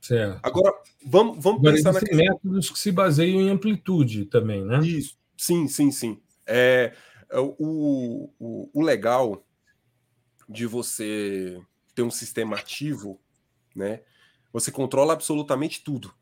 [0.00, 0.40] Certo.
[0.42, 2.16] Agora, vamos, vamos Agora, pensar naquele...
[2.16, 4.80] métodos que se baseiam em amplitude também, né?
[4.80, 6.20] Isso, sim, sim, sim.
[6.50, 6.92] É,
[7.30, 9.44] é o, o, o legal
[10.48, 11.62] de você
[11.94, 13.20] ter um sistema ativo,
[13.74, 14.00] né?
[14.52, 16.12] Você controla absolutamente tudo.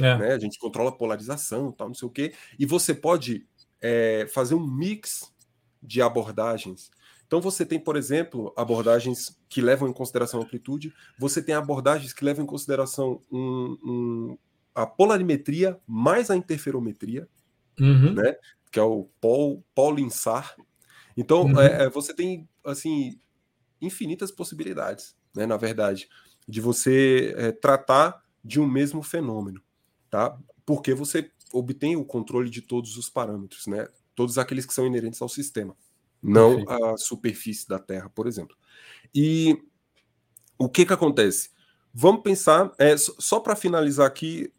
[0.00, 0.16] É.
[0.16, 0.32] Né?
[0.32, 2.32] A gente controla a polarização, tal, não sei o quê.
[2.58, 3.46] E você pode
[3.80, 5.32] é, fazer um mix
[5.82, 6.90] de abordagens.
[7.26, 12.12] Então você tem, por exemplo, abordagens que levam em consideração a amplitude, você tem abordagens
[12.12, 14.38] que levam em consideração um, um,
[14.74, 17.28] a polarimetria mais a interferometria,
[17.78, 18.14] uhum.
[18.14, 18.34] né?
[18.70, 20.54] Que é o Paul, Paulinsar.
[21.16, 21.60] Então uhum.
[21.60, 23.18] é, é você tem assim
[23.80, 25.46] infinitas possibilidades, né?
[25.46, 26.08] Na verdade,
[26.46, 29.62] de você é, tratar de um mesmo fenômeno,
[30.10, 30.38] tá?
[30.64, 33.88] Porque você obtém o controle de todos os parâmetros, né?
[34.14, 35.76] Todos aqueles que são inerentes ao sistema
[36.22, 36.84] não Perfeito.
[36.84, 38.56] a superfície da Terra, por exemplo.
[39.14, 39.60] E
[40.58, 41.50] o que que acontece?
[41.94, 44.52] Vamos pensar, é, só para finalizar aqui,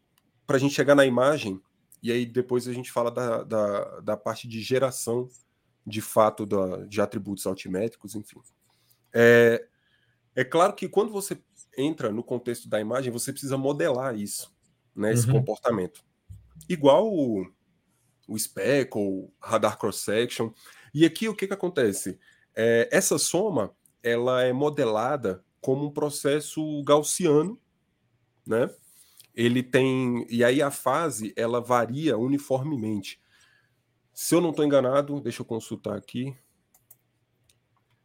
[0.47, 1.61] para a gente chegar na imagem,
[2.01, 5.29] e aí depois a gente fala da, da, da parte de geração
[5.85, 8.39] de fato da, de atributos altimétricos, enfim.
[9.13, 9.67] É,
[10.35, 11.41] é claro que quando você
[11.77, 14.53] entra no contexto da imagem, você precisa modelar isso,
[14.95, 15.33] né, esse uhum.
[15.33, 16.03] comportamento.
[16.67, 17.45] Igual o,
[18.27, 18.91] o SPEC
[19.41, 20.51] radar cross-section,
[20.93, 22.19] e aqui o que, que acontece?
[22.55, 27.59] É, essa soma ela é modelada como um processo gaussiano,
[28.45, 28.69] né?
[29.35, 33.19] Ele tem e aí a fase ela varia uniformemente.
[34.13, 36.35] Se eu não estou enganado, deixa eu consultar aqui.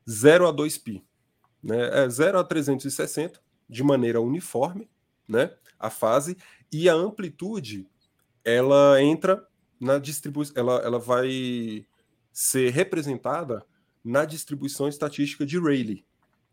[0.08, 1.02] 0 a 2π,
[1.62, 2.04] né?
[2.04, 4.88] É 0 a 360 de maneira uniforme,
[5.26, 5.52] né?
[5.78, 6.36] A fase
[6.70, 7.88] e a amplitude
[8.44, 9.46] ela entra
[9.80, 11.86] na distribuição, ela, ela vai
[12.32, 13.64] ser representada
[14.04, 16.04] na distribuição estatística de Rayleigh.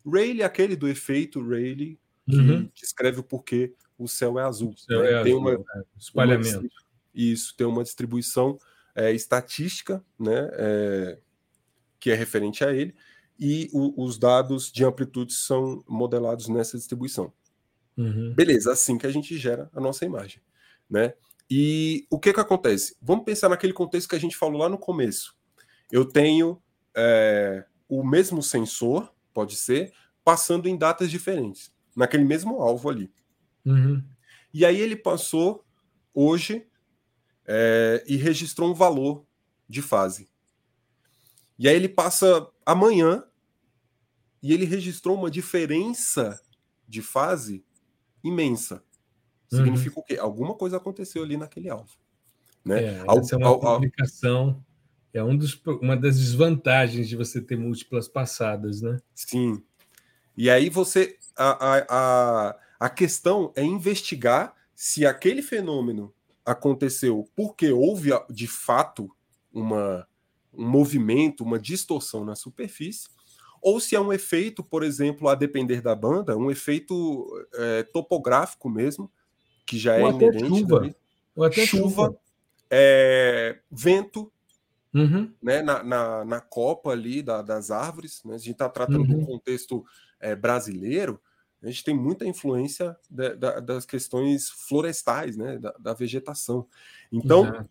[0.05, 2.69] Rayleigh é aquele do efeito Rayleigh que uhum.
[2.73, 4.73] descreve o porquê o céu é azul.
[4.77, 5.07] Céu né?
[5.07, 5.83] é tem azul, uma, é.
[5.97, 6.59] espalhamento.
[6.59, 6.69] Uma,
[7.13, 8.57] isso, tem uma distribuição
[8.95, 11.19] é, estatística, né, é,
[11.99, 12.95] que é referente a ele,
[13.39, 17.33] e o, os dados de amplitude são modelados nessa distribuição.
[17.97, 18.33] Uhum.
[18.33, 20.41] Beleza, assim que a gente gera a nossa imagem,
[20.89, 21.13] né?
[21.49, 22.95] E o que que acontece?
[23.01, 25.35] Vamos pensar naquele contexto que a gente falou lá no começo
[25.91, 26.61] eu tenho
[26.95, 29.91] é, o mesmo sensor, pode ser,
[30.23, 33.11] passando em datas diferentes, naquele mesmo alvo ali.
[33.65, 34.03] Uhum.
[34.53, 35.65] E aí ele passou
[36.13, 36.67] hoje
[37.45, 39.25] é, e registrou um valor
[39.67, 40.29] de fase.
[41.57, 43.23] E aí ele passa amanhã
[44.41, 46.41] e ele registrou uma diferença
[46.87, 47.63] de fase
[48.23, 48.83] imensa.
[49.47, 50.01] Significa uhum.
[50.01, 50.17] o quê?
[50.17, 51.91] Alguma coisa aconteceu ali naquele alvo.
[52.63, 52.83] Né?
[52.83, 54.63] É, essa é uma complicação
[55.13, 58.97] é um dos, uma das desvantagens de você ter múltiplas passadas, né?
[59.13, 59.61] Sim.
[60.37, 61.17] E aí você.
[61.35, 66.11] A, a, a, a questão é investigar se aquele fenômeno
[66.43, 69.07] aconteceu porque houve de fato
[69.53, 70.07] uma,
[70.51, 73.07] um movimento, uma distorção na superfície,
[73.61, 78.67] ou se é um efeito, por exemplo, a depender da banda, um efeito é, topográfico
[78.67, 79.11] mesmo,
[79.63, 80.47] que já ou é inerente.
[80.47, 80.95] Chuva.
[81.35, 82.19] Ou até chuva, chuva.
[82.67, 84.31] É, vento,
[84.91, 85.31] uhum.
[85.39, 88.23] né, na, na, na, copa ali da, das árvores.
[88.25, 88.33] Né?
[88.33, 89.19] A gente está tratando uhum.
[89.19, 89.85] do contexto
[90.19, 91.21] é, brasileiro,
[91.63, 96.67] a gente tem muita influência de, de, das questões florestais, né, da, da vegetação.
[97.11, 97.67] Então.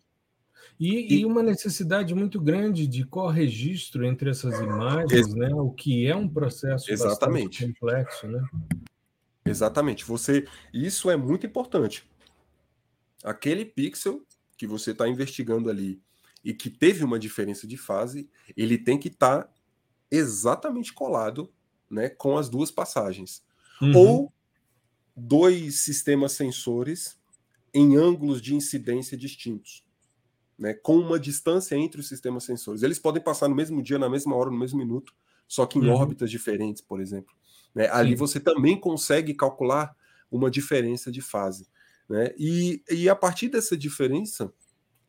[0.79, 5.53] E, e, uma necessidade muito grande de corregistro entre essas imagens, né?
[5.53, 8.43] O que é um processo exatamente complexo, né?
[9.45, 10.03] Exatamente.
[10.05, 12.03] Você, isso é muito importante.
[13.23, 14.25] Aquele pixel
[14.57, 16.01] que você está investigando ali
[16.43, 18.27] e que teve uma diferença de fase,
[18.57, 19.49] ele tem que estar tá
[20.09, 21.53] exatamente colado
[21.89, 23.43] né, com as duas passagens.
[23.81, 23.95] Uhum.
[23.95, 24.33] Ou
[25.15, 27.17] dois sistemas sensores
[27.73, 29.83] em ângulos de incidência distintos,
[30.57, 32.83] né, com uma distância entre os sistemas sensores.
[32.83, 35.13] Eles podem passar no mesmo dia, na mesma hora, no mesmo minuto,
[35.47, 35.93] só que em uhum.
[35.93, 37.33] órbitas diferentes, por exemplo.
[37.73, 37.87] Né?
[37.89, 39.95] Ali você também consegue calcular
[40.29, 41.67] uma diferença de fase.
[42.09, 42.33] Né?
[42.37, 44.53] E, e a partir dessa diferença,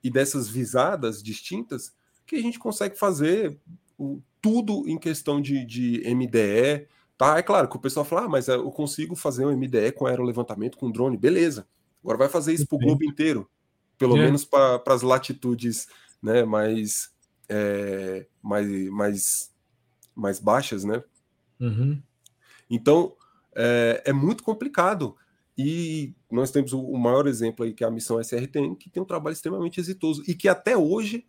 [0.03, 1.95] e dessas visadas distintas
[2.27, 3.59] que a gente consegue fazer
[3.97, 6.89] o, tudo em questão de, de MDE.
[7.17, 7.39] Tá?
[7.39, 10.77] É claro que o pessoal fala, ah, mas eu consigo fazer um MDE com aerolevantamento
[10.77, 11.67] com drone, beleza.
[12.03, 13.49] Agora vai fazer isso para o globo inteiro,
[13.97, 14.21] pelo é.
[14.25, 15.87] menos para as latitudes
[16.21, 17.11] né, mais,
[17.49, 19.55] é, mais, mais,
[20.15, 21.03] mais baixas, né?
[21.61, 22.03] Uhum.
[22.69, 23.15] Então,
[23.55, 25.17] é, é muito complicado.
[25.57, 29.07] E nós temos o, maior exemplo aí, que é a missão SRTM, que tem um
[29.07, 31.27] trabalho extremamente exitoso e que até hoje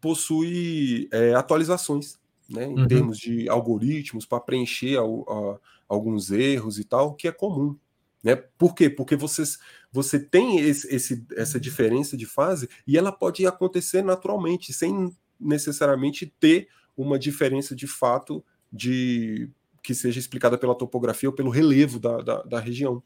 [0.00, 2.88] possui atualizações, né, em uhum.
[2.88, 7.76] termos de algoritmos para preencher a, a, alguns erros e tal, que é comum.
[8.22, 8.36] Né?
[8.36, 8.88] Por quê?
[8.88, 9.58] Porque vocês,
[9.92, 16.32] você tem esse, esse, essa diferença de fase e ela pode acontecer naturalmente, sem necessariamente
[16.40, 19.50] ter uma diferença de fato de
[19.82, 23.02] que seja explicada pela topografia ou pelo relevo da, da, da região.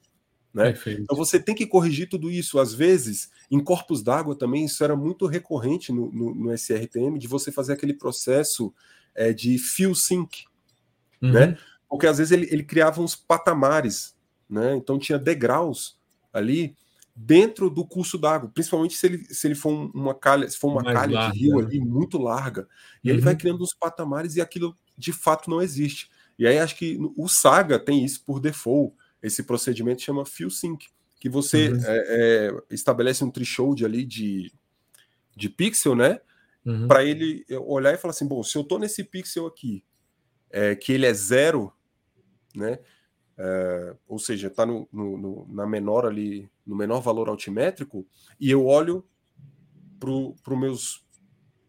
[0.54, 0.74] Né?
[0.86, 2.58] Então você tem que corrigir tudo isso.
[2.58, 7.26] Às vezes, em corpos d'água também, isso era muito recorrente no, no, no SRTM, de
[7.26, 8.72] você fazer aquele processo
[9.18, 10.44] é, de fill sync,
[11.20, 11.32] uhum.
[11.32, 11.58] né?
[11.88, 14.16] Porque às vezes ele, ele criava uns patamares,
[14.48, 14.76] né?
[14.76, 15.98] Então tinha degraus
[16.32, 16.76] ali
[17.16, 20.84] dentro do curso d'água, principalmente se ele, se ele for uma calha, se for uma
[20.84, 21.64] calha larga, de rio né?
[21.64, 22.68] ali muito larga,
[23.02, 23.14] e uhum.
[23.14, 23.38] ele vai uhum.
[23.40, 26.08] criando uns patamares e aquilo de fato não existe.
[26.38, 28.94] E aí acho que o Saga tem isso por default.
[29.20, 30.86] Esse procedimento chama fill sync,
[31.18, 31.80] que você uhum.
[31.84, 34.52] é, é, estabelece um threshold ali de,
[35.34, 36.20] de pixel, né?
[36.64, 36.86] Uhum.
[36.86, 39.84] Para ele olhar e falar assim: bom, se eu estou nesse pixel aqui,
[40.50, 41.72] é, que ele é zero,
[42.54, 42.78] né?
[43.36, 48.06] É, ou seja, está no, no, no, na menor ali, no menor valor altimétrico,
[48.40, 49.06] e eu olho
[50.00, 51.06] para os meus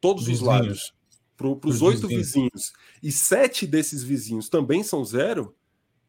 [0.02, 0.42] todos vizinhos.
[0.42, 0.94] os lados,
[1.38, 2.28] para os oito vizinhos.
[2.28, 2.74] vizinhos,
[3.04, 5.56] e sete desses vizinhos também são zero,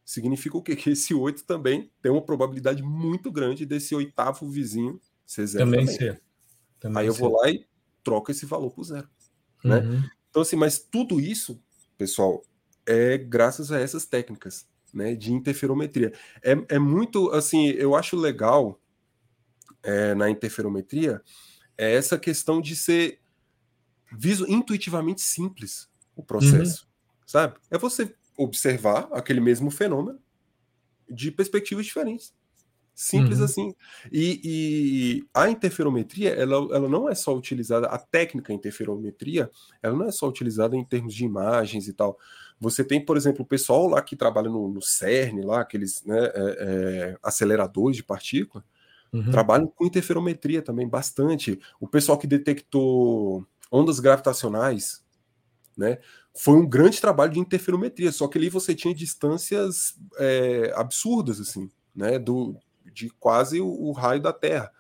[0.05, 0.75] significa o quê?
[0.75, 5.67] Que esse oito também tem uma probabilidade muito grande desse oitavo vizinho ser zero.
[5.67, 5.99] Também, também.
[5.99, 6.23] ser.
[6.81, 7.21] Também Aí eu ser.
[7.21, 7.67] vou lá e
[8.03, 9.09] troco esse valor por zero.
[9.65, 9.79] Né?
[9.79, 10.03] Uhum.
[10.29, 11.63] Então, assim, mas tudo isso,
[11.99, 12.43] pessoal,
[12.87, 16.13] é graças a essas técnicas né, de interferometria.
[16.43, 18.81] É, é muito, assim, eu acho legal
[19.83, 21.23] é, na interferometria
[21.77, 23.21] é essa questão de ser
[24.13, 27.23] viso, intuitivamente simples o processo, uhum.
[27.27, 27.59] sabe?
[27.71, 30.21] É você observar aquele mesmo fenômeno
[31.09, 32.35] de perspectivas diferentes.
[33.01, 33.45] Simples uhum.
[33.47, 33.75] assim.
[34.13, 39.51] E, e, a interferometria, ela, ela não é só utilizada, a técnica interferometria,
[39.83, 42.19] ela não é só utilizada em termos de imagens e tal.
[42.61, 46.19] Você tem, por exemplo, o pessoal lá que trabalha no, no CERN, lá, aqueles né,
[46.19, 48.63] é, é, aceleradores de partícula,
[49.11, 49.31] uhum.
[49.31, 51.59] trabalham com interferometria também bastante.
[51.81, 55.03] O pessoal que detectou ondas gravitacionais,
[55.75, 56.01] né?
[56.37, 61.71] Foi um grande trabalho de interferometria, só que ali você tinha distâncias é, absurdas, assim,
[61.97, 62.19] né?
[62.19, 62.61] Do,
[62.93, 64.73] de quase o, o raio da Terra.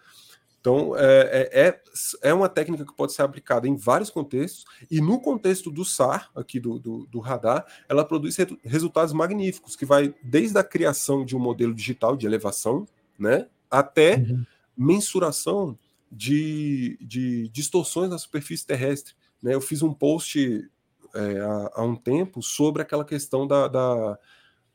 [0.60, 1.80] Então, é, é, é,
[2.22, 6.30] é uma técnica que pode ser aplicada em vários contextos, e no contexto do SAR,
[6.34, 11.24] aqui do, do, do radar, ela produz re resultados magníficos, que vai desde a criação
[11.24, 12.86] de um modelo digital de elevação,
[13.18, 14.44] né, até uhum.
[14.76, 15.78] mensuração
[16.12, 19.14] de, de distorções na superfície terrestre.
[19.42, 19.54] Né?
[19.54, 20.70] Eu fiz um post
[21.14, 24.18] é, há, há, um tempo sobre aquela questão da, da,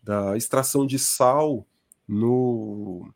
[0.02, 1.66] da extração de sal
[2.08, 3.12] no,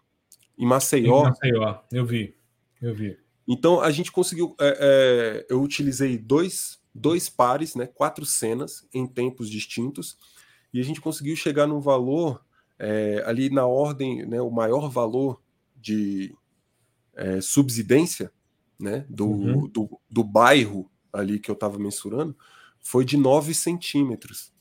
[0.60, 1.22] em Maceió.
[1.22, 2.36] Em Maceió, eu vi.
[2.82, 3.18] Eu vi.
[3.48, 4.56] Então a gente conseguiu.
[4.60, 10.18] É, é, eu utilizei dois, dois pares, né, quatro cenas em tempos distintos,
[10.74, 12.44] e a gente conseguiu chegar num valor
[12.78, 15.42] é, ali na ordem, né, o maior valor
[15.76, 16.36] de
[17.16, 18.32] é, subsidência
[18.80, 19.68] né, do, uhum.
[19.68, 22.38] do, do, bairro ali que eu estava mensurando
[22.80, 24.54] foi de 9 centímetros,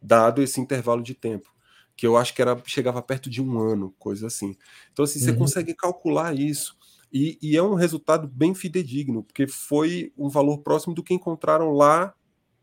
[0.00, 1.51] dado esse intervalo de tempo.
[1.96, 4.56] Que eu acho que era chegava perto de um ano, coisa assim.
[4.92, 5.26] Então, assim, uhum.
[5.26, 6.76] você consegue calcular isso.
[7.12, 11.72] E, e, é um resultado bem fidedigno, porque foi um valor próximo do que encontraram
[11.72, 12.14] lá,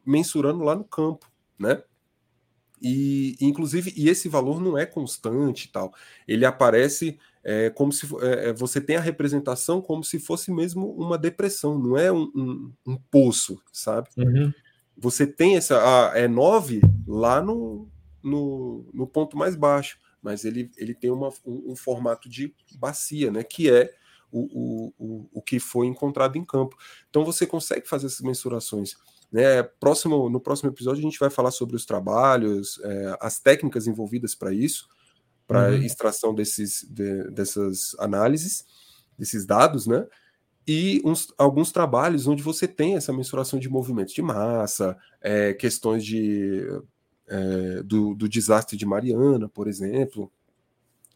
[0.04, 1.84] mensurando lá no campo, né?
[2.82, 5.94] E, inclusive, e esse valor não é constante e tal.
[6.28, 10.92] Ele aparece é, como se é, é, você tem a representação como se fosse mesmo
[10.94, 14.10] uma depressão, não é um, um, um poço, sabe?
[14.18, 14.52] Uhum.
[14.98, 16.12] Você tem essa.
[16.12, 17.88] A, é 9 lá no,
[18.24, 23.32] no, no, ponto mais baixo, mas ele, ele tem uma, um, um formato de bacia,
[23.32, 23.44] né?
[23.44, 23.94] Que é
[24.32, 26.78] o, o, o que foi encontrado em campo.
[27.10, 28.96] Então você consegue fazer essas mensurações.
[29.32, 29.64] Né?
[29.64, 34.36] Próximo, no próximo episódio a gente vai falar sobre os trabalhos, é, as técnicas envolvidas
[34.36, 34.88] para isso,
[35.48, 35.78] para uhum.
[35.78, 38.66] extração desses, de, dessas análises,
[39.18, 40.06] desses dados, né?
[40.68, 46.06] E uns, alguns trabalhos onde você tem essa mensuração de movimentos de massa, é, questões
[46.06, 46.62] de,
[47.30, 50.32] é, do, do desastre de Mariana, por exemplo,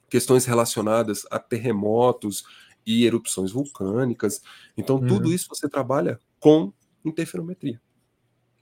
[0.09, 2.43] questões relacionadas a terremotos
[2.85, 4.41] e erupções vulcânicas.
[4.77, 5.07] Então, uhum.
[5.07, 6.71] tudo isso você trabalha com
[7.03, 7.81] interferometria.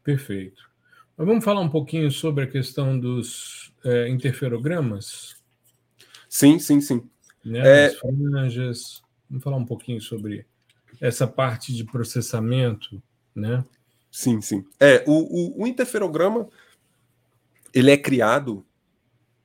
[0.04, 0.70] Perfeito.
[1.18, 5.36] Mas vamos falar um pouquinho sobre a questão dos é, interferogramas?
[6.30, 7.04] Sim, sim, sim.
[7.44, 7.60] Né?
[7.60, 7.86] É...
[7.88, 9.02] As franjas.
[9.30, 10.46] Vamos falar um pouquinho sobre
[11.00, 13.02] essa parte de processamento,
[13.36, 13.64] né?
[14.12, 14.66] Sim, sim.
[14.80, 16.48] É, o, o, o interferograma
[17.74, 18.66] ele é criado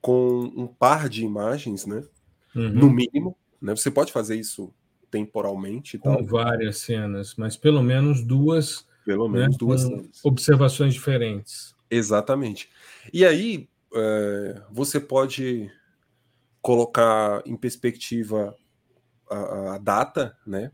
[0.00, 2.02] com um par de imagens, né?
[2.54, 2.70] Uhum.
[2.70, 3.74] No mínimo, né?
[3.74, 4.72] Você pode fazer isso
[5.10, 5.98] temporalmente.
[5.98, 6.24] Com tal.
[6.24, 8.86] várias cenas, mas pelo menos duas.
[9.04, 10.24] Pelo menos né, duas cenas.
[10.24, 11.74] Observações diferentes.
[11.90, 12.68] Exatamente.
[13.12, 15.70] E aí é, você pode
[16.60, 18.56] colocar em perspectiva
[19.30, 20.72] a, a data, né?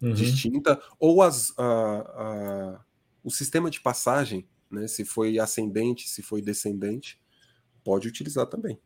[0.00, 0.12] Uhum.
[0.12, 2.80] Distinta, ou as, a, a,
[3.22, 4.86] o sistema de passagem, né?
[4.86, 7.20] Se foi ascendente, se foi descendente,
[7.82, 8.78] pode utilizar também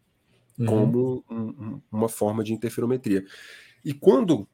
[0.59, 0.67] uhum.
[0.67, 3.25] como um, uma forma de interferometria.
[3.85, 4.47] E quando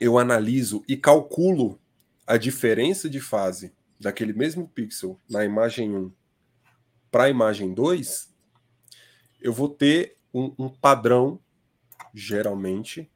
[0.00, 1.78] eu analiso e calculo
[2.26, 6.12] a diferença de fase daquele mesmo pixel na imagem 1
[7.10, 8.34] para a imagem 2,
[9.40, 11.38] eu vou ter um, um, padrão,
[12.12, 13.08] geralmente,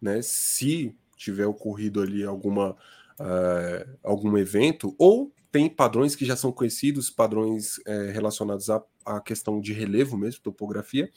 [0.00, 2.72] né, se tiver ocorrido ali alguma,
[3.20, 9.20] uh, algum evento, ou tem padrões que já são conhecidos, padrões uh, relacionados à, à
[9.20, 11.10] questão de relevo mesmo, topografia,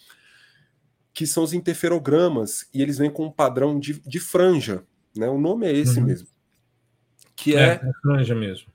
[1.13, 5.27] que são os interferogramas, e eles vêm com um padrão de, de franja, né?
[5.27, 6.05] O nome é esse uhum.
[6.05, 6.27] mesmo.
[7.35, 8.71] Que é, é, é franja mesmo.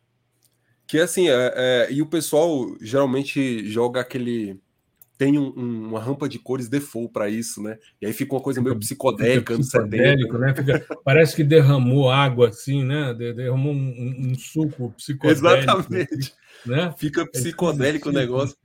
[0.87, 4.61] Que é assim, é, é, e o pessoal geralmente joga aquele.
[5.17, 7.79] Tem um, um, uma rampa de cores default para isso, né?
[8.03, 10.55] E aí fica uma coisa meio psicodélica, psicodélico, né?
[10.55, 13.15] Fica, parece que derramou água assim, né?
[13.15, 15.47] Derramou um, um suco psicodélico.
[15.47, 16.35] Exatamente.
[16.67, 16.95] Né?
[16.97, 18.57] Fica é psicodélico o negócio.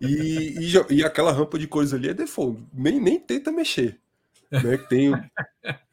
[0.00, 3.98] E, e, e, aquela rampa de cores ali é default, nem, nem tenta mexer.
[4.50, 4.78] Né?
[4.88, 5.12] Tem,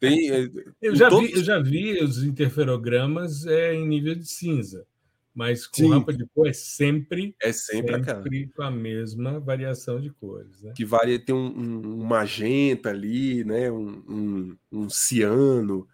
[0.00, 0.48] tem, é,
[0.80, 1.28] eu, já todos...
[1.28, 4.86] vi, eu já vi os interferogramas é, em nível de cinza,
[5.34, 5.90] mas com Sim.
[5.90, 10.62] rampa de cor é sempre, é sempre, sempre a mesma variação de cores.
[10.62, 10.72] Né?
[10.76, 13.68] Que varia, tem um, um, magenta ali, né?
[13.70, 15.88] um, um, um ciano.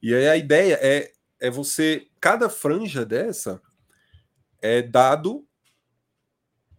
[0.00, 3.60] E aí a ideia é, é você, cada franja dessa
[4.62, 5.44] é dado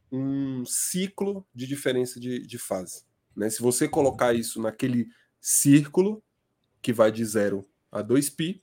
[0.10, 3.04] um ciclo de diferença de, de fase.
[3.36, 3.50] Né?
[3.50, 5.08] Se você colocar isso naquele
[5.42, 6.24] círculo,
[6.82, 8.62] que vai de 0 a 2π,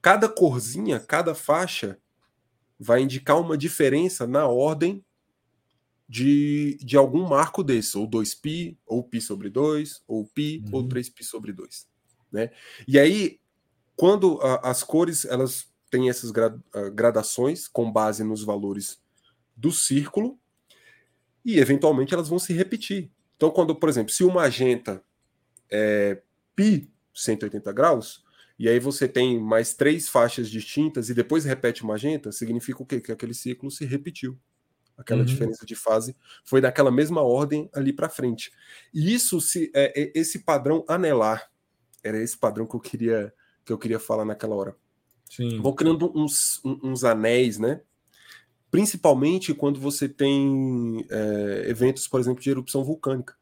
[0.00, 1.98] cada corzinha, cada faixa,
[2.79, 5.03] vai indicar uma diferença na ordem
[6.07, 10.69] de, de algum marco desse, ou 2π, ou π sobre 2, ou π, uhum.
[10.73, 11.87] ou 3π sobre 2.
[12.31, 12.51] Né?
[12.87, 13.39] E aí,
[13.95, 16.31] quando a, as cores elas têm essas
[16.93, 19.01] gradações com base nos valores
[19.55, 20.39] do círculo,
[21.43, 23.11] e eventualmente elas vão se repetir.
[23.35, 25.03] Então, quando, por exemplo, se o magenta
[25.69, 26.21] é
[26.55, 28.23] pi 180 graus,
[28.58, 33.00] e aí você tem mais três faixas distintas e depois repete magenta, significa o quê?
[33.00, 34.38] Que aquele ciclo se repetiu.
[34.96, 35.26] Aquela uhum.
[35.26, 38.50] diferença de fase foi daquela mesma ordem ali para frente.
[38.94, 41.50] E isso se é, é, esse padrão anelar
[42.02, 43.32] era esse padrão que eu queria
[43.64, 44.76] que eu queria falar naquela hora.
[45.28, 45.60] Sim.
[45.60, 47.82] Vão criando uns, uns anéis, né?
[48.70, 53.34] Principalmente quando você tem é, eventos, por exemplo, de erupção vulcânica.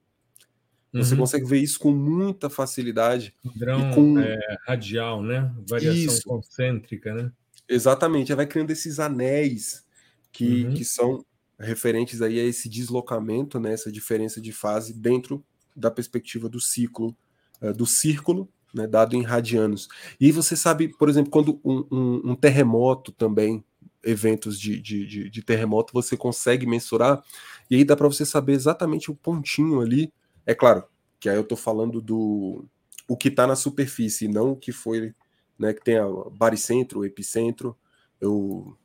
[0.95, 1.20] Você uhum.
[1.20, 3.34] consegue ver isso com muita facilidade.
[3.42, 4.18] Padrão com...
[4.20, 5.53] é, radial, né?
[5.68, 6.22] Variação isso.
[6.22, 7.32] concêntrica, né?
[7.68, 8.32] Exatamente.
[8.32, 9.84] Vai criando esses anéis
[10.30, 10.74] que, uhum.
[10.74, 11.24] que são
[11.59, 13.72] referentes aí a esse deslocamento, né?
[13.72, 17.16] essa diferença de fase dentro da perspectiva do ciclo,
[17.61, 18.86] uh, do círculo, né?
[18.86, 19.88] dado em radianos.
[20.20, 23.64] E você sabe, por exemplo, quando um, um, um terremoto também,
[24.05, 27.22] eventos de, de, de, de terremoto, você consegue mensurar,
[27.70, 30.12] e aí dá para você saber exatamente o pontinho ali
[30.47, 30.84] é claro
[31.18, 32.64] que aí eu estou falando do
[33.09, 35.14] o que está na superfície, não o que foi,
[35.59, 37.76] né, que tem a baricentro, epicentro.
[38.20, 38.76] Eu,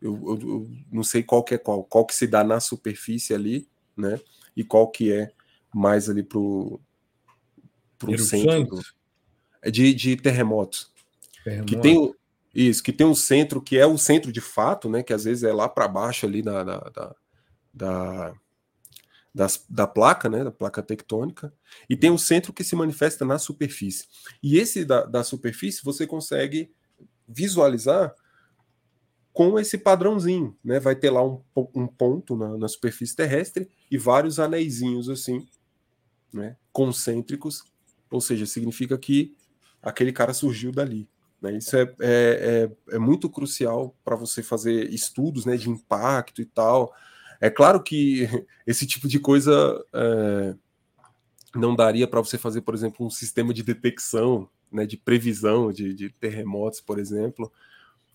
[0.00, 3.34] eu, eu, eu, não sei qual que é qual, qual que se dá na superfície
[3.34, 4.20] ali, né,
[4.56, 5.32] e qual que é
[5.74, 6.80] mais ali pro
[7.98, 8.80] pro centro
[9.60, 10.92] é de, de terremotos.
[11.42, 11.66] Terremoto.
[11.66, 12.14] Que tem
[12.54, 15.44] isso, que tem um centro que é o centro de fato, né, que às vezes
[15.44, 17.16] é lá para baixo ali da, da, da,
[17.74, 18.34] da
[19.38, 21.54] das, da placa, né, da placa tectônica,
[21.88, 24.04] e tem um centro que se manifesta na superfície.
[24.42, 26.72] E esse da, da superfície você consegue
[27.28, 28.12] visualizar
[29.32, 30.80] com esse padrãozinho, né?
[30.80, 31.40] Vai ter lá um,
[31.72, 35.46] um ponto na, na, superfície terrestre e vários anéisinhos assim,
[36.32, 36.56] né?
[36.72, 37.62] Concêntricos,
[38.10, 39.36] ou seja, significa que
[39.80, 41.08] aquele cara surgiu dali.
[41.40, 41.58] Né?
[41.58, 45.56] Isso é, é, é, é muito crucial para você fazer estudos, né?
[45.56, 46.92] De impacto e tal.
[47.40, 48.26] É claro que
[48.66, 50.54] esse tipo de coisa é,
[51.54, 55.94] não daria para você fazer, por exemplo, um sistema de detecção, né, de previsão de,
[55.94, 57.50] de terremotos, por exemplo.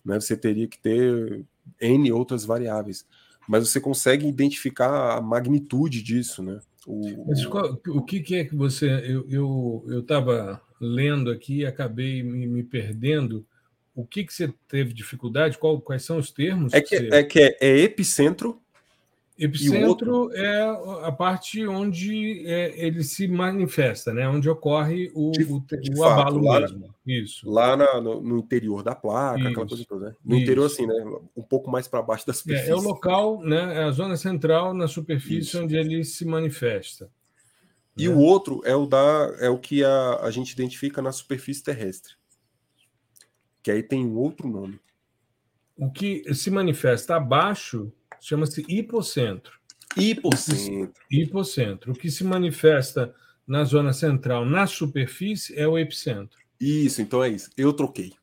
[0.04, 1.46] Né, você teria que ter
[1.80, 3.06] N outras variáveis.
[3.48, 6.60] Mas você consegue identificar a magnitude disso, né?
[6.86, 8.88] O, Mas qual, o que, que, é que você.
[9.30, 13.46] Eu estava eu, eu lendo aqui e acabei me, me perdendo.
[13.96, 15.58] O que, que você teve dificuldade?
[15.58, 16.74] Qual, quais são os termos?
[16.74, 17.16] É que, que você...
[17.16, 18.63] é, que é, é epicentro
[19.38, 20.32] Epicentro outro...
[20.36, 20.62] é
[21.04, 24.28] a parte onde é, ele se manifesta, né?
[24.30, 26.96] onde ocorre o, de, o, de o fato, abalo lá, mesmo.
[27.06, 27.50] Isso.
[27.50, 29.48] Lá na, no, no, interior da placa, Isso.
[29.48, 30.10] aquela coisa toda.
[30.10, 30.16] Né?
[30.24, 30.44] No Isso.
[30.44, 30.94] interior, assim, né?
[31.36, 32.70] um pouco mais para baixo da superfície.
[32.70, 33.80] É, é, o local, né?
[33.80, 35.64] é a zona central na superfície Isso.
[35.64, 37.10] onde ele se manifesta.
[37.98, 38.14] E né?
[38.14, 42.14] o outro é o da é o que a, a gente identifica na superfície terrestre.
[43.64, 44.80] Que aí tem um outro nome.
[45.76, 47.92] O que se manifesta abaixo
[48.24, 49.60] chama-se hipocentro.
[49.98, 50.94] Hipocentro.
[51.12, 51.92] Hipocentro.
[51.92, 53.14] O que se manifesta
[53.46, 56.40] na zona central, na superfície, é o epicentro.
[56.60, 57.50] Isso, então é isso.
[57.58, 58.14] Eu troquei.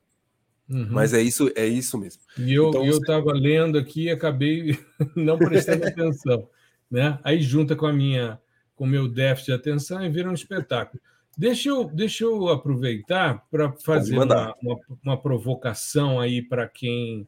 [0.67, 0.87] Uhum.
[0.89, 2.23] Mas é isso, é isso mesmo.
[2.37, 3.39] E eu então, estava você...
[3.39, 4.79] lendo aqui e acabei
[5.15, 6.47] não prestando atenção.
[6.91, 7.17] Né?
[7.23, 8.37] Aí junta com a minha
[8.75, 11.01] com o meu déficit de atenção e vira um espetáculo.
[11.37, 17.25] Deixa eu, deixa eu aproveitar para fazer uma, uma, uma provocação aí para quem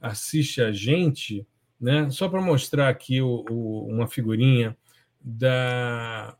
[0.00, 1.46] assiste a gente
[1.82, 2.08] né?
[2.10, 4.76] Só para mostrar aqui o, o, uma figurinha
[5.20, 6.36] da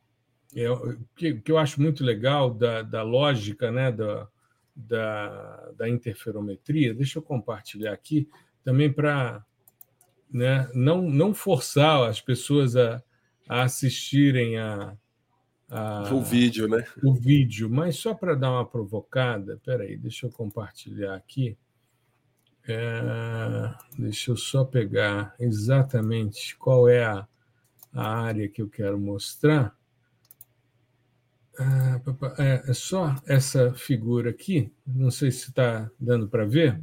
[0.55, 0.66] é,
[1.16, 3.90] que, que, eu acho muito legal da, da lógica, né?
[3.90, 4.28] Da,
[4.74, 6.95] da, da interferometria.
[6.95, 8.28] Deixa eu compartilhar aqui
[8.64, 9.45] também para
[10.30, 13.03] né, não, não forçar as pessoas a,
[13.49, 14.97] a assistirem a,
[15.68, 16.84] a, o vídeo, né?
[17.03, 19.55] O vídeo, mas só para dar uma provocada.
[19.55, 21.59] Espera aí, deixa eu compartilhar aqui.
[22.69, 27.27] É, deixa eu só pegar exatamente qual é a,
[27.93, 29.77] a área que eu quero mostrar.
[31.59, 32.01] Ah,
[32.39, 34.73] é, é só essa figura aqui.
[34.87, 36.81] Não sei se está dando para ver.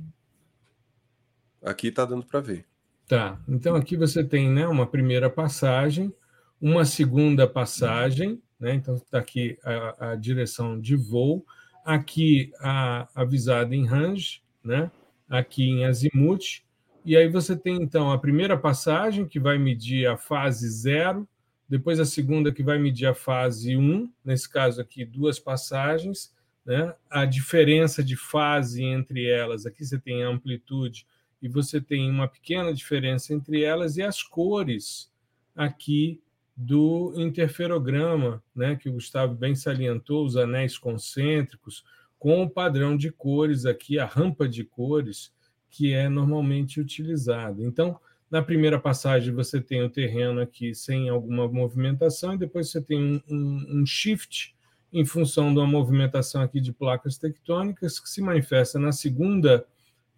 [1.64, 2.66] Aqui está dando para ver.
[3.08, 3.42] Tá.
[3.48, 6.14] Então aqui você tem né, uma primeira passagem,
[6.62, 8.76] uma segunda passagem, né?
[8.76, 11.44] Então está aqui a, a, direção de voo,
[11.84, 14.92] aqui a avisada em range, né?
[15.30, 16.64] Aqui em azimuth.
[17.06, 21.28] E aí você tem, então, a primeira passagem, que vai medir a fase zero,
[21.68, 26.34] depois a segunda, que vai medir a fase 1, nesse caso aqui, duas passagens.
[26.66, 26.94] Né?
[27.10, 31.06] A diferença de fase entre elas, aqui você tem a amplitude,
[31.42, 35.10] e você tem uma pequena diferença entre elas, e as cores
[35.56, 36.22] aqui
[36.56, 41.86] do interferograma, né, que o Gustavo bem salientou, os anéis concêntricos,
[42.20, 45.32] com o padrão de cores aqui, a rampa de cores,
[45.70, 47.64] que é normalmente utilizada.
[47.64, 47.98] Então,
[48.30, 53.00] na primeira passagem, você tem o terreno aqui sem alguma movimentação, e depois você tem
[53.00, 54.56] um, um, um shift
[54.92, 59.66] em função de uma movimentação aqui de placas tectônicas, que se manifesta na segunda,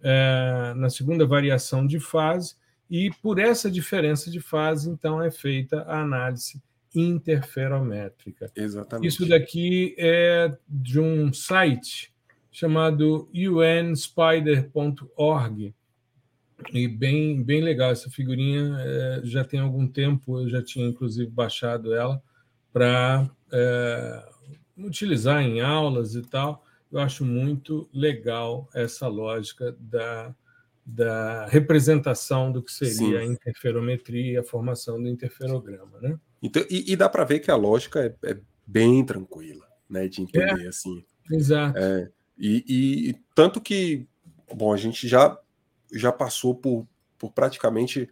[0.01, 2.55] é, na segunda variação de fase,
[2.89, 6.61] e por essa diferença de fase, então, é feita a análise
[6.93, 8.51] interferométrica.
[8.55, 9.07] Exatamente.
[9.07, 12.13] Isso daqui é de um site
[12.51, 14.53] chamado unspider.org.
[16.73, 21.31] E bem, bem legal essa figurinha, é, já tem algum tempo, eu já tinha inclusive
[21.31, 22.21] baixado ela
[22.71, 24.23] para é,
[24.77, 26.63] utilizar em aulas e tal.
[26.91, 30.35] Eu acho muito legal essa lógica da,
[30.85, 33.15] da representação do que seria Sim.
[33.15, 35.99] a interferometria e a formação do interferograma.
[35.99, 36.19] Né?
[36.41, 40.21] Então, e, e dá para ver que a lógica é, é, bem tranquila, né, de
[40.21, 41.03] entender é, assim.
[41.29, 41.77] Exato.
[41.77, 44.07] É, e, e, tanto que,
[44.53, 45.37] bom, a gente já
[45.93, 46.87] já passou por,
[47.17, 48.09] por praticamente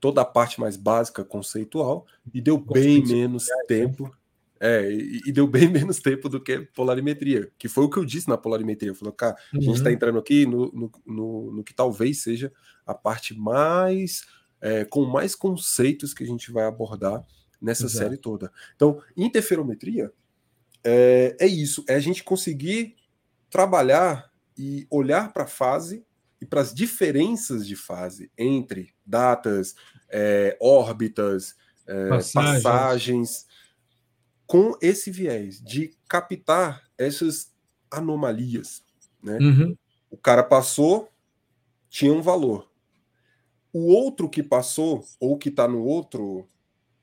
[0.00, 2.04] toda a parte mais básica conceitual
[2.34, 3.64] e deu bem menos né?
[3.68, 4.12] tempo.
[4.58, 8.04] É, e, e, deu bem menos tempo do que polarimetria, que foi o que eu
[8.04, 8.90] disse na polarimetria.
[8.90, 9.60] Eu falei, cara, uhum.
[9.60, 9.94] a gente está uhum.
[9.94, 12.52] entrando aqui no, no, no, no, que talvez seja
[12.86, 14.24] a parte mais,
[14.60, 17.24] é, com mais conceitos que a gente vai abordar
[17.62, 18.04] nessa Exato.
[18.04, 18.52] série toda.
[18.74, 20.12] Então, interferometria
[20.84, 22.96] é, é isso, é a gente conseguir
[23.48, 26.04] trabalhar e olhar para a fase
[26.40, 29.76] e para as diferenças de fase entre datas,
[30.08, 31.54] é, órbitas,
[31.86, 32.62] é, passagens.
[32.62, 33.46] passagens,
[34.46, 37.52] com esse viés de captar essas
[37.90, 38.82] anomalias.
[39.22, 39.38] Né?
[39.38, 39.76] Uhum.
[40.10, 41.08] O cara passou,
[41.88, 42.68] tinha um valor.
[43.72, 46.46] O outro que passou, ou que está no outro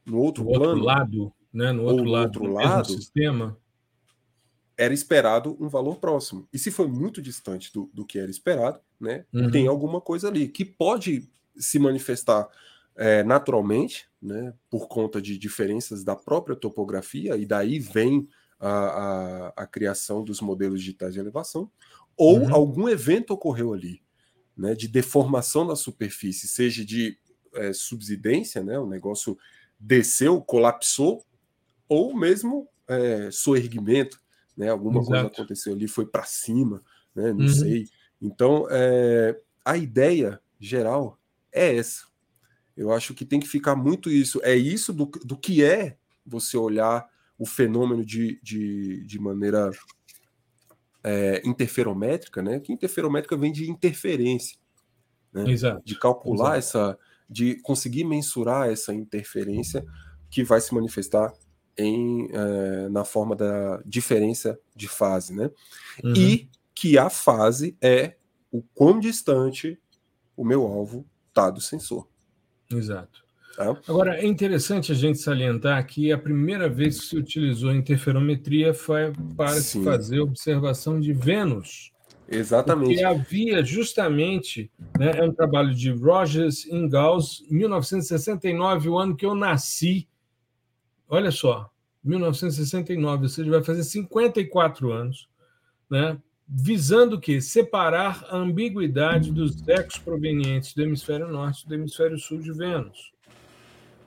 [0.09, 1.71] no outro no plano, outro lado, né?
[1.71, 3.57] no outro lado outro do lado, sistema,
[4.79, 6.47] era esperado um valor próximo.
[6.53, 9.51] E se foi muito distante do, do que era esperado, né, uhum.
[9.51, 12.47] tem alguma coisa ali que pode se manifestar
[12.95, 19.47] é, naturalmente, né, por conta de diferenças da própria topografia, e daí vem a, a,
[19.57, 21.69] a criação dos modelos digitais de elevação,
[22.15, 22.53] ou uhum.
[22.55, 24.01] algum evento ocorreu ali,
[24.55, 27.17] né, de deformação da superfície, seja de
[27.53, 29.37] é, subsidência, né, o negócio
[29.79, 31.23] desceu, colapsou,
[31.87, 34.19] ou mesmo é, soerguimento,
[34.57, 34.69] né?
[34.69, 35.11] Alguma Exato.
[35.11, 36.83] coisa aconteceu ali, foi para cima,
[37.15, 37.31] né?
[37.31, 37.49] Não uhum.
[37.49, 37.87] sei.
[38.21, 41.17] Então, é, a ideia geral
[41.51, 42.07] é essa.
[42.75, 44.39] Eu acho que tem que ficar muito isso.
[44.43, 47.07] É isso do, do que é você olhar
[47.37, 49.71] o fenômeno de, de, de maneira
[51.03, 52.59] é, interferométrica, né?
[52.59, 54.57] Que interferométrica vem de interferência,
[55.31, 55.49] né?
[55.49, 55.81] Exato.
[55.85, 56.93] De calcular Exato.
[56.93, 56.99] essa,
[57.29, 59.85] de conseguir mensurar essa interferência
[60.29, 61.31] que vai se manifestar
[61.77, 65.49] em, é, na forma da diferença de fase, né?
[66.03, 66.13] Uhum.
[66.15, 68.15] E que a fase é
[68.51, 69.79] o quão distante
[70.35, 72.07] o meu alvo está do sensor.
[72.71, 73.23] Exato.
[73.55, 73.77] Tá?
[73.87, 79.11] Agora, é interessante a gente salientar que a primeira vez que se utilizou interferometria foi
[79.35, 79.79] para Sim.
[79.79, 81.91] se fazer observação de Vênus.
[82.31, 82.99] Exatamente.
[82.99, 89.33] E havia justamente, né, é um trabalho de Rogers Ingalls, 1969, o ano que eu
[89.33, 90.07] nasci.
[91.07, 91.71] Olha só,
[92.03, 95.27] 1969, ou seja, vai fazer 54 anos,
[95.89, 96.19] né?
[96.49, 97.39] visando o quê?
[97.39, 103.11] Separar a ambiguidade dos ecos provenientes do hemisfério norte e do hemisfério sul de Vênus.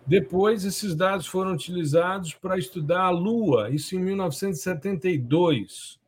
[0.05, 6.01] Depois, esses dados foram utilizados para estudar a Lua, isso em 1972.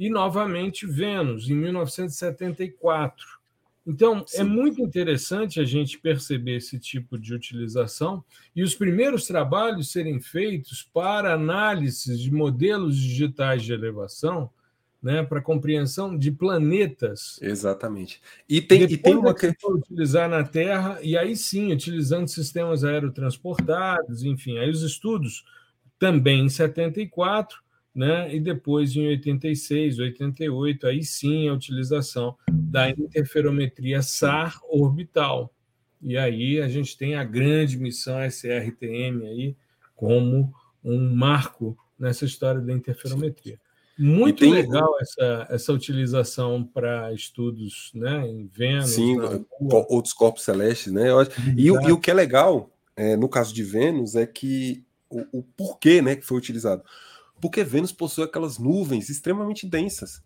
[0.00, 3.38] E, novamente, Vênus, em 1974.
[3.86, 4.40] Então, é Sim.
[4.40, 8.24] é muito interessante a gente perceber esse tipo de utilização
[8.56, 14.50] e os primeiros trabalhos serem feitos para análise de modelos digitais de elevação
[15.02, 17.38] né, para compreensão de planetas.
[17.42, 18.22] Exatamente.
[18.48, 24.22] E tem, e tem uma que utilizar na Terra e aí sim, utilizando sistemas aerotransportados,
[24.22, 25.44] enfim, aí os estudos
[25.98, 27.62] também em 74,
[27.94, 35.52] né, e depois em 86, 88, aí sim a utilização da interferometria SAR orbital.
[36.02, 39.56] E aí a gente tem a grande missão SRTM aí
[39.94, 43.58] como um marco nessa história da interferometria.
[43.98, 44.50] Muito tem...
[44.50, 48.90] legal essa, essa utilização para estudos né, em Vênus.
[48.90, 49.18] Sim,
[49.60, 51.08] outros corpos celestes, né?
[51.54, 55.42] E, e, o que é legal, é, no caso de Vênus, é que o, o
[55.42, 56.82] porquê né, que foi utilizado.
[57.40, 60.22] Porque Vênus possui aquelas nuvens extremamente densas.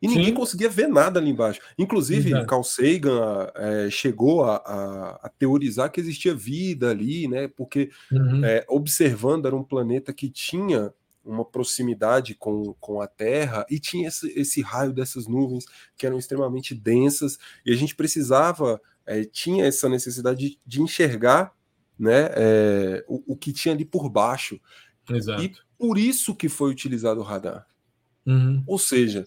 [0.00, 0.34] E ninguém Sim.
[0.34, 1.60] conseguia ver nada ali embaixo.
[1.76, 2.46] Inclusive, Exato.
[2.46, 7.48] Carl Sagan é, chegou a, a, a, teorizar que existia vida ali, né?
[7.48, 8.44] Porque uhum.
[8.44, 10.92] é, observando era um planeta que tinha
[11.24, 15.64] uma proximidade com, com a Terra e tinha esse, esse raio dessas nuvens
[15.96, 21.52] que eram extremamente densas e a gente precisava, é, tinha essa necessidade de, de enxergar
[21.98, 24.60] né, é, o, o, que tinha ali por baixo.
[25.10, 25.42] Exato.
[25.42, 27.66] E por isso que foi utilizado o radar.
[28.26, 28.62] Uhum.
[28.66, 29.26] Ou seja,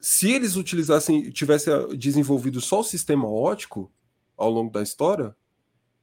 [0.00, 3.90] se eles utilizassem, tivessem desenvolvido só o sistema ótico
[4.36, 5.34] ao longo da história,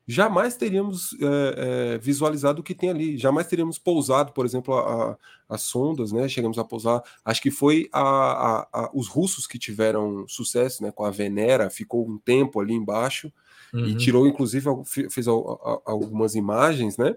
[0.07, 5.17] jamais teríamos é, é, visualizado o que tem ali, jamais teríamos pousado, por exemplo,
[5.49, 6.27] as sondas, né?
[6.27, 10.91] Chegamos a pousar, acho que foi a, a, a, os russos que tiveram sucesso, né?
[10.91, 13.31] Com a Venera, ficou um tempo ali embaixo
[13.73, 13.85] uhum.
[13.85, 14.69] e tirou, inclusive,
[15.09, 17.15] fez algumas imagens, né?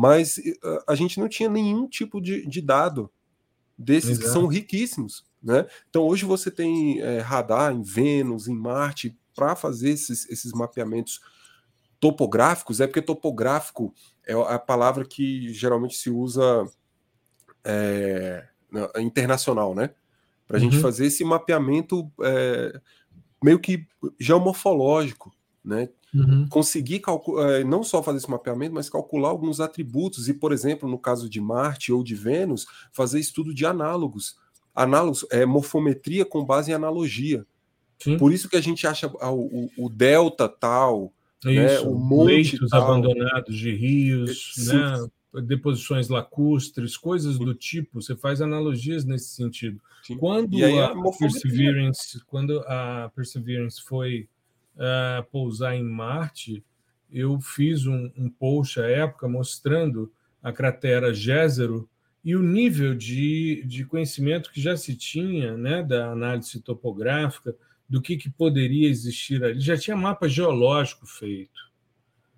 [0.00, 0.40] Mas
[0.86, 3.10] a gente não tinha nenhum tipo de, de dado
[3.76, 4.26] desses Exato.
[4.26, 5.66] que são riquíssimos, né?
[5.90, 11.20] Então hoje você tem é, radar em Vênus, em Marte, para fazer esses, esses mapeamentos
[11.98, 13.92] topográficos, é porque topográfico
[14.24, 16.64] é a palavra que geralmente se usa
[17.64, 18.46] é,
[19.00, 19.90] internacional, né?
[20.46, 20.70] Para a uhum.
[20.70, 22.80] gente fazer esse mapeamento é,
[23.42, 23.84] meio que
[24.20, 25.34] geomorfológico,
[25.64, 25.88] né?
[26.14, 26.48] Uhum.
[26.48, 27.02] Conseguir
[27.38, 31.28] é, não só fazer esse mapeamento, mas calcular alguns atributos e, por exemplo, no caso
[31.28, 34.36] de Marte ou de Vênus, fazer estudo de análogos.
[34.74, 37.44] Análogos é morfometria com base em analogia.
[37.98, 38.16] Sim.
[38.16, 41.12] Por isso que a gente acha ah, o, o delta tal,
[41.44, 41.66] né?
[41.66, 41.90] Isso, né?
[41.90, 42.82] o monte leitos tal.
[42.82, 45.08] abandonados de rios, né?
[45.42, 48.00] deposições lacustres, coisas do tipo.
[48.00, 49.80] Você faz analogias nesse sentido.
[50.02, 50.16] Sim.
[50.16, 54.28] Quando a, a Perseverance, quando a Perseverance foi
[54.78, 56.64] uh, pousar em Marte,
[57.10, 60.12] eu fiz um, um post à época mostrando
[60.42, 61.88] a cratera Jezero
[62.24, 67.54] e o nível de, de conhecimento que já se tinha né, da análise topográfica,
[67.88, 69.60] do que, que poderia existir ali.
[69.60, 71.68] Já tinha mapa geológico feito.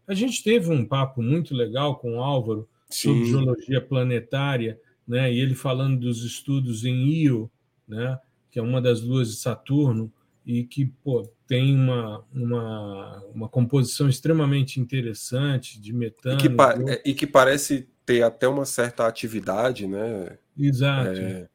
[0.06, 3.08] A gente teve um papo muito legal com o Álvaro Sim.
[3.08, 5.32] sobre geologia planetária, né?
[5.32, 7.50] E ele falando dos estudos em Io,
[7.86, 8.18] né?
[8.50, 10.12] Que é uma das luas de Saturno
[10.44, 16.38] e que pô, tem uma, uma, uma composição extremamente interessante de metano.
[16.38, 20.38] E que, e que parece ter até uma certa atividade, né?
[20.58, 21.10] Exato.
[21.10, 21.48] É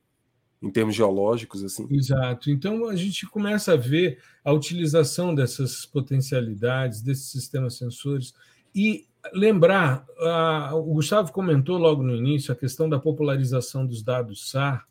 [0.66, 1.88] em termos geológicos assim.
[1.92, 2.50] Exato.
[2.50, 8.34] Então a gente começa a ver a utilização dessas potencialidades, desses sistemas sensores
[8.74, 14.50] e lembrar, uh, o Gustavo comentou logo no início a questão da popularização dos dados
[14.50, 14.88] SAR.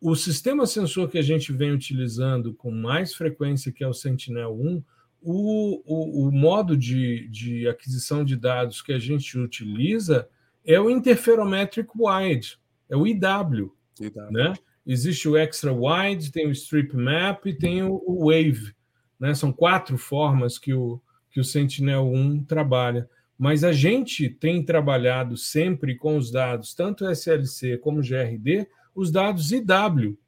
[0.00, 4.82] O sistema sensor que a gente vem utilizando com mais frequência, que é o Sentinel-1,
[5.20, 10.26] o, o, o modo de, de aquisição de dados que a gente utiliza
[10.64, 13.74] é o Interferometric Wide, é o IW.
[14.00, 14.30] IW.
[14.30, 14.54] Né?
[14.86, 18.74] Existe o Extra Wide, tem o Strip Map e tem o, o Wave.
[19.18, 19.34] Né?
[19.34, 23.08] São quatro formas que o, que o Sentinel-1 trabalha.
[23.38, 29.50] Mas a gente tem trabalhado sempre com os dados, tanto SLC como GRD, os dados
[29.52, 30.18] IW,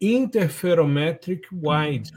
[0.00, 2.12] Interferometric Wide,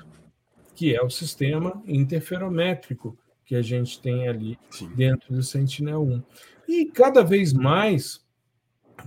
[0.75, 4.89] que é o sistema interferométrico que a gente tem ali Sim.
[4.95, 6.23] dentro do Sentinel-1.
[6.67, 8.25] E cada vez mais,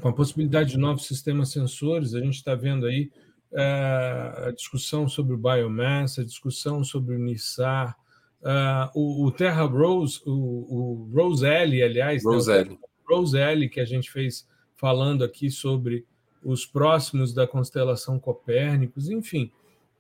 [0.01, 3.11] com a possibilidade de novos sistemas sensores, a gente está vendo aí
[3.53, 7.97] uh, a discussão sobre o biomass, a discussão sobre o NISAR,
[8.43, 12.71] uh, o, o, Terra Rose, o, o Roselle, aliás, Roselle.
[12.71, 12.79] Né,
[13.09, 16.05] Roselle, que a gente fez falando aqui sobre
[16.45, 19.51] os próximos da constelação Copérnicos, enfim,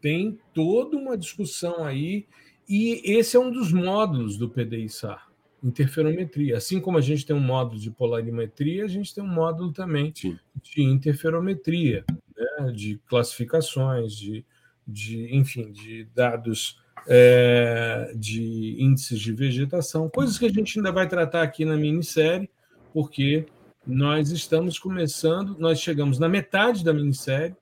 [0.00, 2.26] tem toda uma discussão aí,
[2.68, 5.30] e esse é um dos módulos do PDI-SAR,
[5.62, 6.58] interferometria.
[6.58, 10.12] Assim como a gente tem um módulo de polarimetria, a gente tem um módulo também
[10.14, 10.38] Sim.
[10.62, 12.04] de interferometria,
[12.36, 12.72] né?
[12.72, 14.44] de classificações, de,
[14.86, 21.08] de, enfim, de dados é, de índices de vegetação, coisas que a gente ainda vai
[21.08, 22.48] tratar aqui na minissérie,
[22.92, 23.46] porque
[23.86, 27.54] nós estamos começando, nós chegamos na metade da minissérie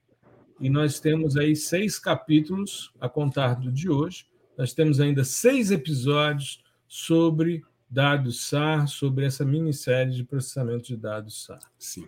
[0.60, 4.26] e nós temos aí seis capítulos a contar do de hoje.
[4.56, 11.44] Nós temos ainda seis episódios sobre dados SAR, sobre essa minissérie de processamento de dados
[11.44, 11.60] SAR.
[11.78, 12.06] Sim.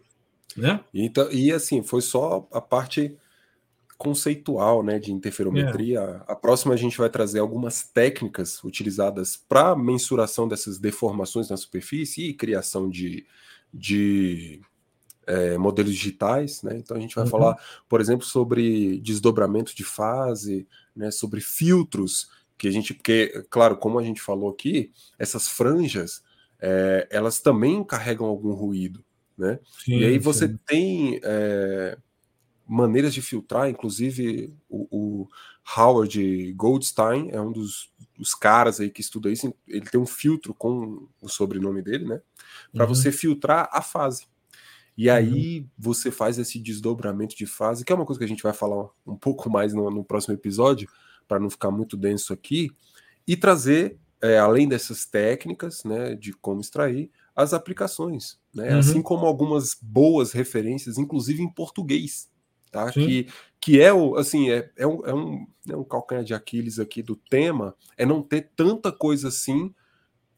[0.56, 0.78] Né?
[0.94, 3.16] Então, e assim, foi só a parte
[3.98, 6.00] conceitual né, de interferometria.
[6.00, 6.32] É.
[6.32, 12.28] A próxima a gente vai trazer algumas técnicas utilizadas para mensuração dessas deformações na superfície
[12.28, 13.26] e criação de,
[13.74, 14.60] de
[15.26, 16.62] é, modelos digitais.
[16.62, 16.76] Né?
[16.78, 17.30] Então a gente vai uhum.
[17.30, 17.56] falar,
[17.88, 23.98] por exemplo, sobre desdobramento de fase, né, sobre filtros que a gente, porque, claro, como
[23.98, 26.22] a gente falou aqui, essas franjas
[26.60, 29.04] é, elas também carregam algum ruído.
[29.36, 29.58] Né?
[29.84, 30.58] Sim, e aí você sim.
[30.64, 31.98] tem é,
[32.66, 35.28] maneiras de filtrar, inclusive o, o,
[35.76, 40.54] Howard Goldstein é um dos, dos, caras aí que estuda isso, ele tem um filtro
[40.54, 42.20] com o sobrenome dele, né?
[42.74, 42.94] Para uhum.
[42.94, 44.26] você filtrar a fase.
[44.96, 45.68] E aí uhum.
[45.78, 48.88] você faz esse desdobramento de fase, que é uma coisa que a gente vai falar
[49.06, 50.88] um pouco mais no, no próximo episódio,
[51.26, 52.70] para não ficar muito denso aqui,
[53.26, 58.72] e trazer, é, além dessas técnicas, né, de como extrair, as aplicações, né?
[58.72, 58.78] Uhum.
[58.78, 62.30] Assim como algumas boas referências, inclusive em português,
[62.70, 62.90] tá?
[62.92, 63.26] Que,
[63.60, 67.02] que é o assim é, é, um, é, um, é um calcanhar de Aquiles aqui
[67.02, 69.74] do tema, é não ter tanta coisa assim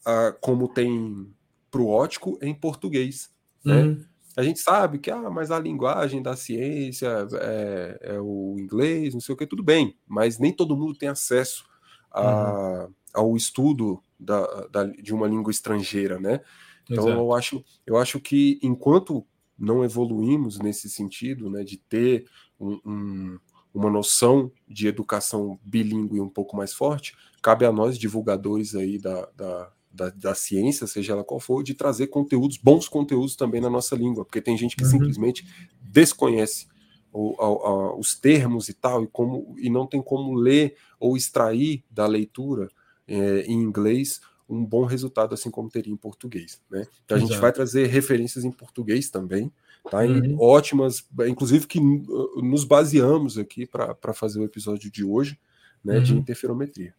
[0.06, 1.30] uh, como tem
[1.76, 3.30] para o ótico em português.
[3.62, 3.82] Né?
[3.82, 4.04] Uhum.
[4.36, 9.20] A gente sabe que ah, mas a linguagem da ciência é, é, o inglês, não
[9.20, 11.64] sei o que, tudo bem, mas nem todo mundo tem acesso
[12.10, 12.94] a, uhum.
[13.12, 16.40] ao estudo da, da, de uma língua estrangeira, né?
[16.88, 19.26] Então eu acho, eu acho que enquanto
[19.58, 22.26] não evoluímos nesse sentido, né, de ter
[22.60, 23.38] um, um,
[23.74, 29.28] uma noção de educação bilíngue um pouco mais forte, cabe a nós, divulgadores aí da,
[29.34, 33.70] da, da, da, ciência, seja ela qual for, de trazer conteúdos, bons conteúdos também na
[33.70, 34.90] nossa língua, porque tem gente que uhum.
[34.90, 35.46] simplesmente
[35.80, 36.68] desconhece
[37.12, 41.16] o, a, a, os termos e tal, e, como, e não tem como ler ou
[41.16, 42.68] extrair da leitura
[43.08, 46.60] é, em inglês um bom resultado, assim como teria em português.
[46.70, 46.86] Né?
[47.04, 47.32] Então a Exato.
[47.32, 49.50] gente vai trazer referências em português também,
[49.90, 50.06] tá?
[50.06, 50.40] Em uhum.
[50.40, 55.38] ótimas, inclusive que nos baseamos aqui para fazer o episódio de hoje,
[55.84, 56.02] né, uhum.
[56.02, 56.94] de interferometria.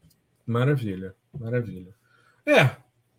[0.45, 1.93] Maravilha, maravilha.
[2.45, 2.76] É,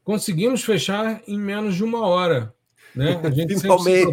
[0.09, 2.55] conseguimos fechar em menos de uma hora.
[2.97, 3.21] Né?
[3.23, 3.61] A, gente.
[3.61, 4.07] Propõe,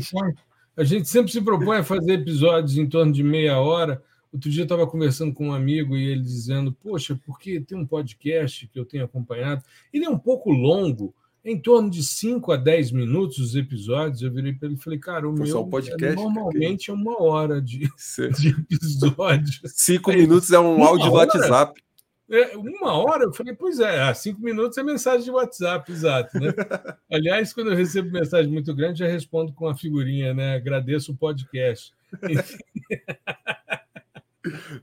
[0.75, 4.03] a gente sempre se propõe a fazer episódios em torno de meia hora.
[4.29, 7.85] Outro dia eu estava conversando com um amigo e ele dizendo: Poxa, porque tem um
[7.85, 11.15] podcast que eu tenho acompanhado, ele é um pouco longo,
[11.45, 14.21] em torno de 5 a 10 minutos os episódios.
[14.21, 17.89] Eu virei para ele e falei: Cara, o meu podcast, normalmente é uma hora de,
[18.37, 19.61] de episódio.
[19.63, 21.84] Cinco minutos é um áudio do WhatsApp.
[22.29, 23.25] É, uma hora?
[23.25, 26.39] Eu falei, pois é, cinco minutos é mensagem de WhatsApp, exato.
[26.39, 26.49] Né?
[27.11, 30.55] Aliás, quando eu recebo mensagem muito grande, já respondo com a figurinha, né?
[30.55, 31.93] Agradeço o podcast.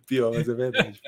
[0.06, 1.00] Pior, mas é verdade.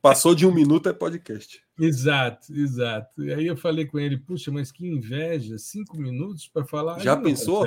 [0.00, 1.62] Passou de um minuto é podcast.
[1.78, 3.22] Exato, exato.
[3.22, 6.98] E aí eu falei com ele, puxa, mas que inveja, cinco minutos para falar.
[6.98, 7.66] Já pensou?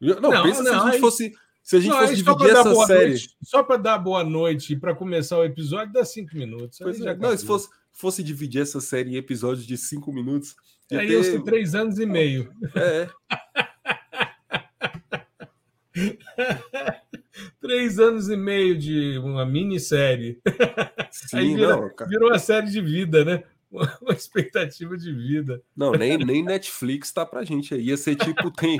[0.00, 1.00] Não, não, pensa não, se a gente aí...
[1.00, 1.32] fosse.
[1.62, 3.08] Se a gente não, fosse dividir essa série.
[3.10, 6.80] Noite, só para dar boa noite e para começar o episódio, dá cinco minutos.
[6.80, 7.14] É.
[7.16, 10.56] Não, se fosse, fosse dividir essa série em episódios de cinco minutos.
[10.90, 11.34] Aí ter...
[11.34, 12.52] eu três anos e meio.
[12.74, 13.08] É.
[17.60, 20.40] Três anos e meio de uma minissérie.
[21.10, 23.44] Sim, Aí vira, não, virou a série de vida, né?
[23.70, 25.62] uma expectativa de vida.
[25.76, 27.82] Não, nem, nem Netflix tá pra gente aí.
[27.82, 28.78] Ia ser tipo, tem.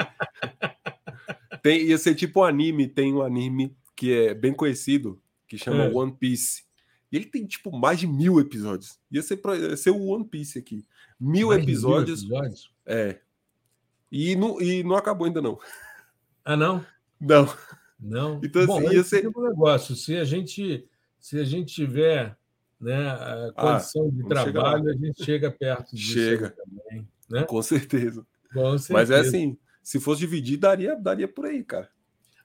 [1.63, 5.85] Tem ia ser tipo um anime, tem um anime que é bem conhecido, que chama
[5.85, 5.93] é.
[5.93, 6.63] One Piece.
[7.13, 8.99] E ele tem, tipo, mais de mil episódios.
[9.11, 10.87] Ia ser, pra, ia ser o One Piece aqui.
[11.19, 12.23] Mil episódios.
[12.23, 12.73] Mil episódios.
[12.87, 13.19] É.
[14.11, 15.59] E não, e não acabou ainda, não.
[16.45, 16.85] Ah, não?
[17.21, 17.53] Não.
[17.99, 18.41] Não.
[18.43, 19.23] Então, Bom, assim, ia ser.
[19.23, 19.95] Tipo negócio.
[19.95, 20.89] Se a gente,
[21.19, 22.37] se a gente tiver
[22.81, 26.51] né, a ah, condição ah, de trabalho, a gente chega perto disso chega.
[26.51, 27.07] também.
[27.29, 27.43] Né?
[27.45, 28.27] Com certeza.
[28.53, 28.93] Com certeza.
[28.93, 31.89] Mas é assim, se fosse dividir, daria, daria por aí, cara.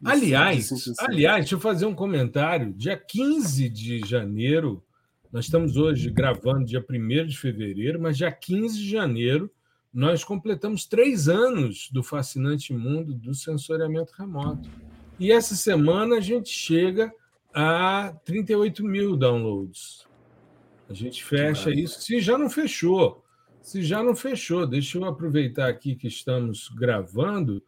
[0.03, 0.69] Aliás,
[0.99, 2.73] aliás, deixa eu fazer um comentário.
[2.73, 4.83] Dia 15 de janeiro,
[5.31, 9.51] nós estamos hoje gravando dia 1 de fevereiro, mas dia 15 de janeiro
[9.93, 14.69] nós completamos três anos do fascinante mundo do sensoriamento remoto.
[15.17, 17.11] E essa semana a gente chega
[17.53, 20.05] a 38 mil downloads.
[20.89, 23.24] A gente fecha isso, se já não fechou.
[23.65, 27.63] Se já não fechou, deixa eu aproveitar aqui que estamos gravando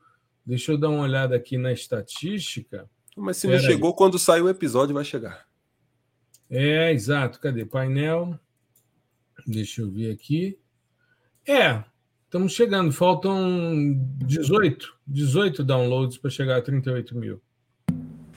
[0.47, 2.89] Deixa eu dar uma olhada aqui na estatística.
[3.17, 3.95] Mas se não chegou, aí.
[3.97, 5.45] quando sair o episódio, vai chegar.
[6.49, 7.37] É, exato.
[7.41, 7.65] Cadê?
[7.65, 8.39] Painel.
[9.45, 10.57] Deixa eu ver aqui.
[11.45, 11.83] É,
[12.23, 12.93] estamos chegando.
[12.93, 17.41] Faltam 18, 18 downloads para chegar a 38 mil.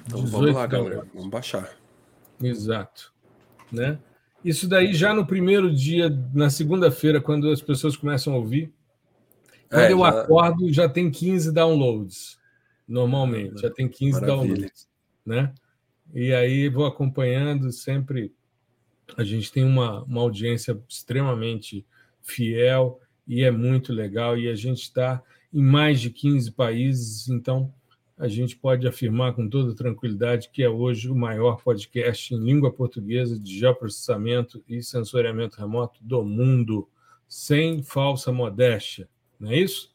[0.04, 1.06] Então vamos lá, galera.
[1.14, 1.70] Vamos baixar.
[2.42, 3.14] Exato.
[3.70, 4.00] Né?
[4.44, 8.72] Isso daí já no primeiro dia, na segunda-feira, quando as pessoas começam a ouvir,
[9.68, 10.08] quando é, eu já...
[10.08, 12.38] acordo, já tem 15 downloads,
[12.88, 14.36] normalmente, já tem 15 Maravilha.
[14.36, 14.88] downloads,
[15.24, 15.52] né?
[16.12, 18.32] E aí vou acompanhando sempre.
[19.16, 21.86] A gente tem uma, uma audiência extremamente
[22.20, 24.36] fiel e é muito legal.
[24.36, 25.22] E a gente está
[25.52, 27.72] em mais de 15 países, então
[28.20, 32.72] a gente pode afirmar com toda tranquilidade que é hoje o maior podcast em língua
[32.72, 36.88] portuguesa de geoprocessamento e sensoriamento remoto do mundo,
[37.26, 39.08] sem falsa modéstia
[39.40, 39.90] não é isso?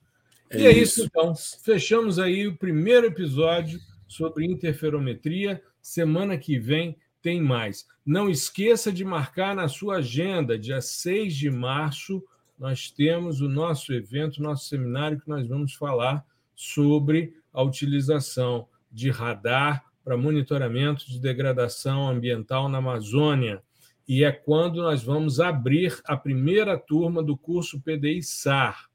[0.49, 1.01] É e é isso.
[1.01, 1.34] isso, então.
[1.63, 5.61] Fechamos aí o primeiro episódio sobre interferometria.
[5.80, 7.86] Semana que vem tem mais.
[8.03, 12.23] Não esqueça de marcar na sua agenda, dia 6 de março,
[12.57, 19.10] nós temos o nosso evento, nosso seminário, que nós vamos falar sobre a utilização de
[19.10, 23.64] radar para monitoramento de degradação ambiental na Amazônia.
[24.08, 28.88] E é quando nós vamos abrir a primeira turma do curso PDI SAR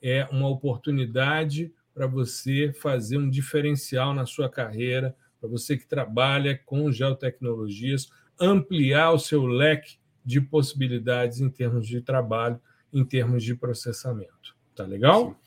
[0.00, 6.58] é uma oportunidade para você fazer um diferencial na sua carreira, para você que trabalha
[6.64, 12.60] com geotecnologias, ampliar o seu leque de possibilidades em termos de trabalho,
[12.92, 14.56] em termos de processamento.
[14.74, 15.30] Tá legal?
[15.30, 15.45] Sim.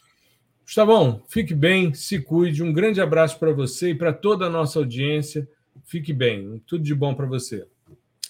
[0.69, 2.61] Gustavão, fique bem, se cuide.
[2.61, 5.49] Um grande abraço para você e para toda a nossa audiência.
[5.83, 6.61] Fique bem.
[6.67, 7.65] Tudo de bom para você.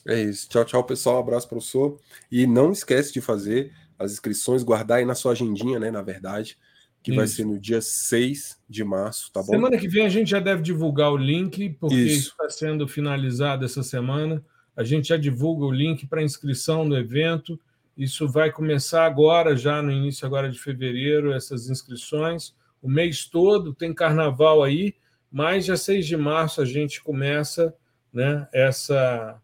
[0.07, 0.47] É isso.
[0.47, 1.17] Tchau, tchau, pessoal.
[1.17, 1.99] Um abraço para o senhor.
[2.31, 5.91] E não esquece de fazer as inscrições, guardar aí na sua agendinha, né?
[5.91, 6.57] Na verdade,
[7.03, 7.17] que Isso.
[7.17, 9.47] vai ser no dia 6 de março, tá bom?
[9.47, 13.65] Semana que vem a gente já deve divulgar o link, porque isso está sendo finalizado
[13.65, 14.41] essa semana.
[14.77, 17.59] A gente já divulga o link para inscrição no evento.
[17.99, 22.55] Isso vai começar agora, já no início agora de fevereiro, essas inscrições.
[22.81, 24.95] O mês todo tem carnaval aí,
[25.29, 27.75] mas já 6 de março a gente começa
[28.13, 29.37] né, essa,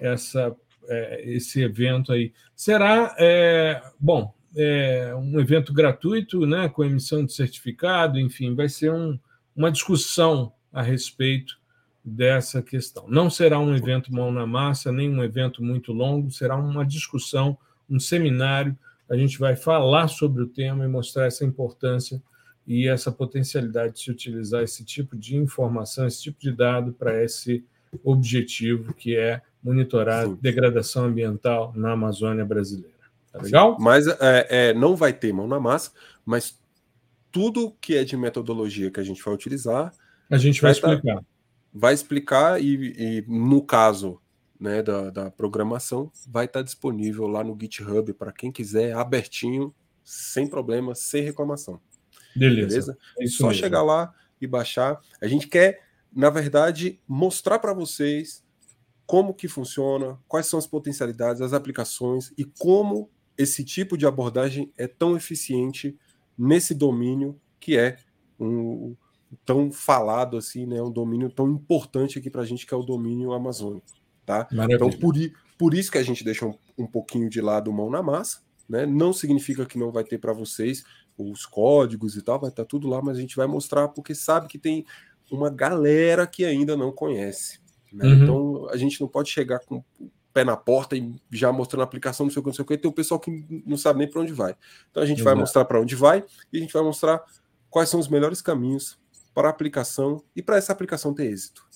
[0.00, 0.56] essa
[0.88, 2.32] é, esse evento aí.
[2.56, 8.90] Será, é, bom, é, um evento gratuito, né, com emissão de certificado, enfim, vai ser
[8.90, 9.18] um,
[9.54, 11.58] uma discussão a respeito
[12.02, 13.04] dessa questão.
[13.06, 17.58] Não será um evento mão na massa, nem um evento muito longo, será uma discussão,
[17.88, 18.76] um seminário.
[19.08, 22.22] A gente vai falar sobre o tema e mostrar essa importância
[22.66, 27.24] e essa potencialidade de se utilizar esse tipo de informação, esse tipo de dado para
[27.24, 27.64] esse
[28.04, 30.38] objetivo que é monitorar Sim.
[30.40, 32.92] degradação ambiental na Amazônia brasileira.
[33.32, 33.76] Tá legal?
[33.76, 35.92] Sim, mas é, é, não vai ter mão na massa,
[36.24, 36.58] mas
[37.32, 39.92] tudo que é de metodologia que a gente vai utilizar.
[40.30, 41.16] A gente vai, vai explicar.
[41.16, 41.24] Tá,
[41.72, 44.20] vai explicar e, e, no caso
[44.58, 49.74] né, da, da programação, vai estar tá disponível lá no GitHub para quem quiser, abertinho,
[50.04, 51.80] sem problema, sem reclamação.
[52.34, 52.68] Beleza.
[52.68, 52.98] Beleza?
[53.18, 53.60] É Só mesmo.
[53.60, 55.00] chegar lá e baixar.
[55.20, 58.44] A gente quer, na verdade, mostrar para vocês
[59.06, 64.72] como que funciona, quais são as potencialidades, as aplicações e como esse tipo de abordagem
[64.76, 65.96] é tão eficiente
[66.36, 67.96] nesse domínio que é
[68.38, 68.94] um
[69.44, 72.82] tão falado assim, né, um domínio tão importante aqui para a gente que é o
[72.82, 73.86] domínio amazônico,
[74.28, 74.46] Tá?
[74.46, 74.76] Então, maravilha.
[74.76, 75.14] Então, por,
[75.56, 78.42] por, isso que a gente deixa um, um pouquinho de lado mão na massa.
[78.68, 78.84] Né?
[78.84, 80.84] Não significa que não vai ter para vocês
[81.16, 84.14] os códigos e tal, vai estar tá tudo lá, mas a gente vai mostrar porque
[84.14, 84.84] sabe que tem
[85.30, 87.58] uma galera que ainda não conhece.
[87.90, 88.04] Né?
[88.04, 88.22] Uhum.
[88.22, 91.84] Então a gente não pode chegar com o pé na porta e já mostrando a
[91.84, 94.00] aplicação, não sei o que, não sei o que, tem o pessoal que não sabe
[94.00, 94.54] nem para onde vai.
[94.90, 96.22] Então a gente vai mostrar para onde vai
[96.52, 97.24] e a gente vai mostrar
[97.70, 98.98] quais são os melhores caminhos
[99.34, 101.66] para a aplicação e para essa aplicação ter êxito.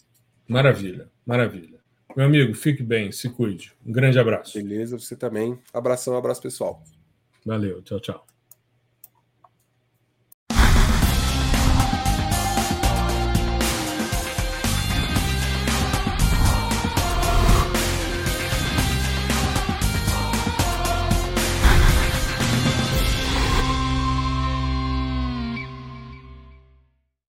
[0.46, 1.81] Maravilha, maravilha.
[2.16, 3.72] Meu amigo, fique bem, se cuide.
[3.84, 4.56] Um grande abraço.
[4.56, 5.58] Beleza, você também.
[5.72, 6.82] Abração, abraço pessoal.
[7.44, 8.31] Valeu, tchau, tchau.